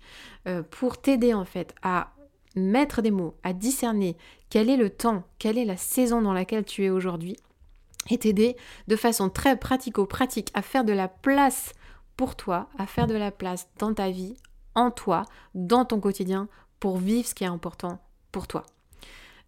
euh, 0.47 0.61
pour 0.61 0.99
t'aider 0.99 1.33
en 1.33 1.45
fait 1.45 1.73
à 1.81 2.11
mettre 2.55 3.01
des 3.01 3.11
mots, 3.11 3.35
à 3.43 3.53
discerner 3.53 4.17
quel 4.49 4.69
est 4.69 4.77
le 4.77 4.89
temps, 4.89 5.23
quelle 5.39 5.57
est 5.57 5.65
la 5.65 5.77
saison 5.77 6.21
dans 6.21 6.33
laquelle 6.33 6.65
tu 6.65 6.83
es 6.85 6.89
aujourd'hui, 6.89 7.37
et 8.09 8.17
t'aider 8.17 8.55
de 8.87 8.95
façon 8.95 9.29
très 9.29 9.57
pratico-pratique 9.57 10.51
à 10.53 10.61
faire 10.61 10.85
de 10.85 10.93
la 10.93 11.07
place 11.07 11.73
pour 12.17 12.35
toi, 12.35 12.69
à 12.77 12.85
faire 12.85 13.07
de 13.07 13.15
la 13.15 13.31
place 13.31 13.67
dans 13.79 13.93
ta 13.93 14.09
vie, 14.09 14.35
en 14.75 14.91
toi, 14.91 15.25
dans 15.53 15.85
ton 15.85 15.99
quotidien, 15.99 16.47
pour 16.79 16.97
vivre 16.97 17.27
ce 17.27 17.33
qui 17.33 17.43
est 17.43 17.47
important 17.47 17.99
pour 18.31 18.47
toi. 18.47 18.63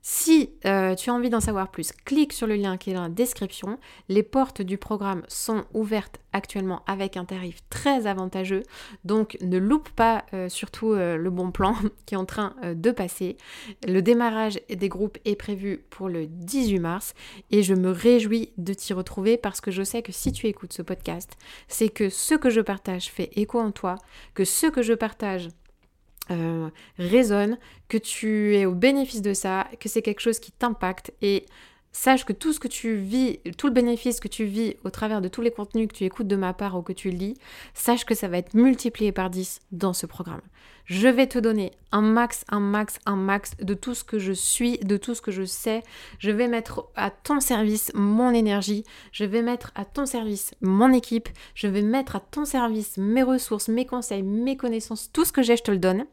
Si 0.09 0.51
euh, 0.65 0.95
tu 0.95 1.09
as 1.09 1.13
envie 1.13 1.29
d'en 1.29 1.41
savoir 1.41 1.69
plus, 1.69 1.91
clique 1.91 2.31
sur 2.31 2.47
le 2.47 2.55
lien 2.55 2.77
qui 2.77 2.91
est 2.91 2.93
dans 2.93 3.01
la 3.01 3.09
description. 3.09 3.77
Les 4.07 4.23
portes 4.23 4.61
du 4.61 4.77
programme 4.77 5.23
sont 5.27 5.65
ouvertes 5.73 6.21
actuellement 6.31 6.81
avec 6.87 7.17
un 7.17 7.25
tarif 7.25 7.57
très 7.69 8.07
avantageux. 8.07 8.63
Donc 9.03 9.37
ne 9.41 9.57
loupe 9.57 9.89
pas 9.89 10.23
euh, 10.33 10.47
surtout 10.47 10.93
euh, 10.93 11.17
le 11.17 11.29
bon 11.29 11.51
plan 11.51 11.75
qui 12.05 12.13
est 12.13 12.17
en 12.17 12.23
train 12.23 12.55
de 12.63 12.91
passer. 12.91 13.35
Le 13.85 14.01
démarrage 14.01 14.61
des 14.73 14.87
groupes 14.87 15.17
est 15.25 15.35
prévu 15.35 15.83
pour 15.89 16.07
le 16.07 16.25
18 16.25 16.79
mars 16.79 17.13
et 17.51 17.61
je 17.61 17.73
me 17.73 17.91
réjouis 17.91 18.53
de 18.57 18.73
t'y 18.73 18.93
retrouver 18.93 19.35
parce 19.35 19.59
que 19.59 19.71
je 19.71 19.83
sais 19.83 20.03
que 20.03 20.13
si 20.13 20.31
tu 20.31 20.47
écoutes 20.47 20.71
ce 20.71 20.83
podcast, 20.83 21.33
c'est 21.67 21.89
que 21.89 22.07
ce 22.07 22.33
que 22.33 22.49
je 22.49 22.61
partage 22.61 23.11
fait 23.11 23.29
écho 23.35 23.59
en 23.59 23.71
toi, 23.71 23.95
que 24.35 24.45
ce 24.45 24.67
que 24.67 24.83
je 24.83 24.93
partage 24.93 25.49
euh, 26.31 26.69
résonne, 26.97 27.57
que 27.87 27.97
tu 27.97 28.55
es 28.55 28.65
au 28.65 28.73
bénéfice 28.73 29.21
de 29.21 29.33
ça, 29.33 29.67
que 29.79 29.89
c'est 29.89 30.01
quelque 30.01 30.19
chose 30.19 30.39
qui 30.39 30.51
t'impacte 30.51 31.11
et 31.21 31.45
sache 31.97 32.25
que 32.25 32.33
tout 32.33 32.53
ce 32.53 32.59
que 32.59 32.67
tu 32.67 32.95
vis, 32.95 33.39
tout 33.57 33.67
le 33.67 33.73
bénéfice 33.73 34.19
que 34.19 34.27
tu 34.27 34.45
vis 34.45 34.75
au 34.83 34.89
travers 34.89 35.19
de 35.19 35.27
tous 35.27 35.41
les 35.41 35.51
contenus 35.51 35.87
que 35.87 35.93
tu 35.93 36.03
écoutes 36.03 36.27
de 36.27 36.35
ma 36.35 36.53
part 36.53 36.77
ou 36.77 36.81
que 36.83 36.93
tu 36.93 37.09
lis, 37.09 37.35
sache 37.73 38.05
que 38.05 38.13
ça 38.13 38.27
va 38.27 38.37
être 38.37 38.53
multiplié 38.53 39.11
par 39.11 39.29
10 39.29 39.61
dans 39.71 39.93
ce 39.93 40.05
programme. 40.05 40.41
Je 40.85 41.09
vais 41.09 41.27
te 41.27 41.37
donner 41.39 41.71
un 41.91 42.01
max, 42.01 42.45
un 42.49 42.61
max, 42.61 42.99
un 43.05 43.17
max 43.17 43.57
de 43.57 43.73
tout 43.73 43.93
ce 43.93 44.05
que 44.05 44.19
je 44.19 44.31
suis, 44.31 44.77
de 44.77 44.95
tout 44.95 45.15
ce 45.15 45.21
que 45.21 45.31
je 45.31 45.43
sais. 45.43 45.83
Je 46.19 46.31
vais 46.31 46.47
mettre 46.47 46.87
à 46.95 47.09
ton 47.09 47.41
service 47.41 47.91
mon 47.93 48.29
énergie, 48.31 48.85
je 49.11 49.25
vais 49.25 49.41
mettre 49.41 49.71
à 49.75 49.83
ton 49.83 50.05
service 50.05 50.51
mon 50.61 50.93
équipe, 50.93 51.27
je 51.55 51.67
vais 51.67 51.81
mettre 51.81 52.15
à 52.15 52.19
ton 52.19 52.45
service 52.45 52.97
mes 52.97 53.23
ressources, 53.23 53.67
mes 53.67 53.85
conseils, 53.85 54.23
mes 54.23 54.55
connaissances, 54.55 55.11
tout 55.11 55.25
ce 55.25 55.33
que 55.33 55.41
j'ai, 55.41 55.57
je 55.57 55.63
te 55.63 55.71
le 55.71 55.79
donne 55.79 56.05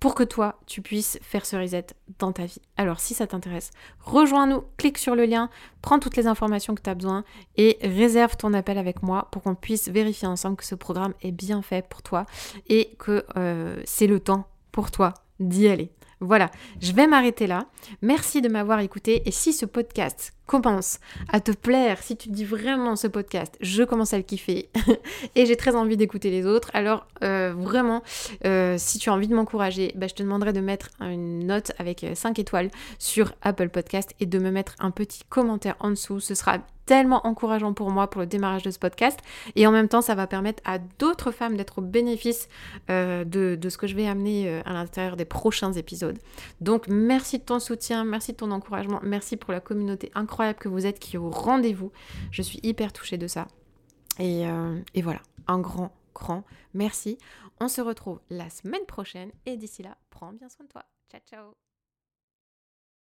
pour 0.00 0.14
que 0.14 0.22
toi, 0.22 0.58
tu 0.66 0.80
puisses 0.80 1.18
faire 1.20 1.44
ce 1.44 1.56
reset 1.56 1.88
dans 2.18 2.32
ta 2.32 2.46
vie. 2.46 2.60
Alors 2.78 3.00
si 3.00 3.12
ça 3.12 3.26
t'intéresse, 3.26 3.70
rejoins-nous, 4.00 4.64
clique 4.78 4.96
sur 4.96 5.14
le 5.14 5.26
lien, 5.26 5.50
prends 5.82 5.98
toutes 5.98 6.16
les 6.16 6.26
informations 6.26 6.74
que 6.74 6.80
tu 6.80 6.88
as 6.88 6.94
besoin 6.94 7.22
et 7.56 7.78
réserve 7.82 8.36
ton 8.36 8.54
appel 8.54 8.78
avec 8.78 9.02
moi 9.02 9.28
pour 9.30 9.42
qu'on 9.42 9.54
puisse 9.54 9.88
vérifier 9.88 10.26
ensemble 10.26 10.56
que 10.56 10.64
ce 10.64 10.74
programme 10.74 11.12
est 11.20 11.32
bien 11.32 11.60
fait 11.60 11.86
pour 11.86 12.02
toi 12.02 12.24
et 12.68 12.96
que 12.98 13.26
euh, 13.36 13.80
c'est 13.84 14.06
le 14.06 14.20
temps 14.20 14.48
pour 14.72 14.90
toi 14.90 15.12
d'y 15.38 15.68
aller. 15.68 15.90
Voilà, 16.20 16.50
je 16.80 16.92
vais 16.92 17.06
m'arrêter 17.06 17.46
là. 17.46 17.66
Merci 18.02 18.42
de 18.42 18.48
m'avoir 18.48 18.80
écouté 18.80 19.22
et 19.26 19.30
si 19.30 19.52
ce 19.52 19.66
podcast 19.66 20.34
commence 20.50 20.98
à 21.28 21.38
te 21.38 21.52
plaire, 21.52 22.02
si 22.02 22.16
tu 22.16 22.28
dis 22.28 22.44
vraiment 22.44 22.96
ce 22.96 23.06
podcast, 23.06 23.56
je 23.60 23.84
commence 23.84 24.14
à 24.14 24.16
le 24.16 24.24
kiffer 24.24 24.68
et 25.36 25.46
j'ai 25.46 25.54
très 25.54 25.76
envie 25.76 25.96
d'écouter 25.96 26.28
les 26.28 26.44
autres, 26.44 26.72
alors 26.74 27.06
euh, 27.22 27.54
vraiment, 27.56 28.02
euh, 28.44 28.74
si 28.76 28.98
tu 28.98 29.10
as 29.10 29.12
envie 29.12 29.28
de 29.28 29.34
m'encourager, 29.36 29.92
bah, 29.94 30.08
je 30.08 30.14
te 30.14 30.24
demanderai 30.24 30.52
de 30.52 30.60
mettre 30.60 30.88
une 31.00 31.46
note 31.46 31.70
avec 31.78 32.04
5 32.14 32.36
euh, 32.36 32.42
étoiles 32.42 32.70
sur 32.98 33.32
Apple 33.42 33.68
Podcast 33.68 34.12
et 34.18 34.26
de 34.26 34.40
me 34.40 34.50
mettre 34.50 34.74
un 34.80 34.90
petit 34.90 35.22
commentaire 35.28 35.76
en 35.78 35.90
dessous. 35.90 36.18
Ce 36.18 36.34
sera 36.34 36.58
tellement 36.86 37.24
encourageant 37.24 37.72
pour 37.72 37.90
moi 37.92 38.10
pour 38.10 38.20
le 38.20 38.26
démarrage 38.26 38.64
de 38.64 38.72
ce 38.72 38.78
podcast 38.80 39.20
et 39.54 39.64
en 39.64 39.70
même 39.70 39.86
temps 39.86 40.00
ça 40.00 40.16
va 40.16 40.26
permettre 40.26 40.60
à 40.66 40.78
d'autres 40.98 41.30
femmes 41.30 41.56
d'être 41.56 41.78
au 41.78 41.82
bénéfice 41.82 42.48
de, 42.88 43.24
de, 43.54 43.68
ce 43.68 43.78
que 43.78 43.86
je 43.86 43.94
vais 43.94 44.08
amener 44.08 44.60
à 44.64 44.72
l'intérieur 44.72 45.14
des 45.16 45.24
prochains 45.24 45.72
épisodes. 45.74 46.18
Donc 46.60 46.88
merci 46.88 47.38
de 47.38 47.44
ton 47.44 47.60
soutien, 47.60 48.02
merci 48.02 48.32
de 48.32 48.38
ton 48.38 48.50
encouragement, 48.50 48.98
merci 49.04 49.36
pour 49.36 49.52
la 49.52 49.60
communauté 49.60 50.10
que 50.58 50.68
vous 50.68 50.86
êtes 50.86 50.98
qui 50.98 51.16
est 51.16 51.18
au 51.18 51.30
rendez-vous. 51.30 51.92
Je 52.30 52.42
suis 52.42 52.60
hyper 52.62 52.92
touchée 52.92 53.18
de 53.18 53.26
ça. 53.26 53.48
Et, 54.18 54.46
euh, 54.46 54.80
et 54.94 55.02
voilà, 55.02 55.20
un 55.46 55.58
grand, 55.58 55.92
grand 56.14 56.44
merci. 56.74 57.18
On 57.60 57.68
se 57.68 57.80
retrouve 57.80 58.20
la 58.30 58.50
semaine 58.50 58.84
prochaine 58.86 59.30
et 59.46 59.56
d'ici 59.56 59.82
là, 59.82 59.96
prends 60.10 60.32
bien 60.32 60.48
soin 60.48 60.64
de 60.64 60.70
toi. 60.70 60.84
Ciao, 61.10 61.20
ciao 61.28 61.69